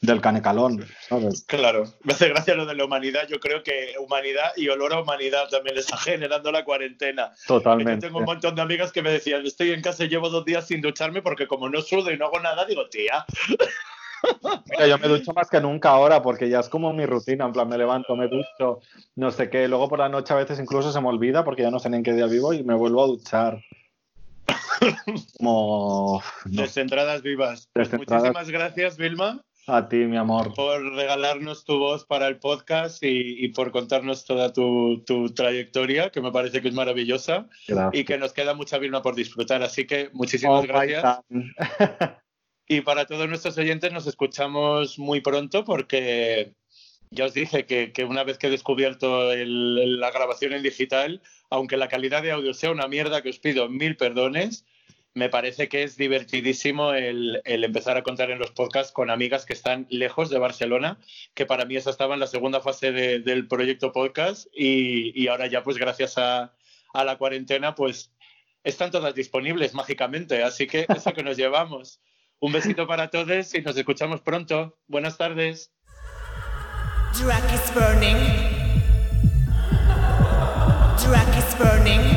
[0.00, 1.44] del canecalón, ¿sabes?
[1.46, 3.26] Claro, me hace gracia lo de la humanidad.
[3.28, 7.32] Yo creo que humanidad y olor a humanidad también está generando la cuarentena.
[7.46, 8.06] Totalmente.
[8.06, 10.44] Yo tengo un montón de amigas que me decían, estoy en casa y llevo dos
[10.44, 13.24] días sin ducharme porque como no sudo y no hago nada, digo, tía.
[14.70, 17.52] Mira, yo me ducho más que nunca ahora porque ya es como mi rutina, en
[17.52, 18.80] plan me levanto, me ducho,
[19.14, 21.70] no sé qué, luego por la noche a veces incluso se me olvida porque ya
[21.70, 23.60] no sé ni en qué día vivo y me vuelvo a duchar.
[25.38, 26.22] Como...
[26.44, 26.62] No.
[26.62, 27.68] Desentradas vivas.
[27.74, 29.42] Muchísimas gracias, Vilma.
[29.68, 30.54] A ti, mi amor.
[30.54, 36.10] Por regalarnos tu voz para el podcast y, y por contarnos toda tu, tu, trayectoria,
[36.10, 37.48] que me parece que es maravillosa.
[37.66, 38.00] Gracias.
[38.00, 39.62] Y que nos queda mucha Vilma por disfrutar.
[39.64, 41.20] Así que muchísimas oh, gracias.
[42.68, 46.52] Y para todos nuestros oyentes nos escuchamos muy pronto porque
[47.16, 51.88] ya os dije que, una vez que he descubierto la grabación en digital, aunque la
[51.88, 54.64] calidad de audio sea una mierda, que os pido mil perdones,
[55.14, 59.54] me parece que es divertidísimo el, empezar a contar en los podcasts con amigas que
[59.54, 60.98] están lejos de Barcelona,
[61.34, 65.46] que para mí esa estaba en la segunda fase de, del proyecto podcast y, ahora
[65.46, 66.52] ya pues gracias a
[66.92, 68.12] la cuarentena pues
[68.62, 72.00] están todas disponibles mágicamente, así que eso que nos llevamos.
[72.38, 74.76] Un besito para todos y nos escuchamos pronto.
[74.86, 75.72] Buenas tardes.
[77.18, 78.18] Drag is burning.
[80.98, 82.15] Drag is burning.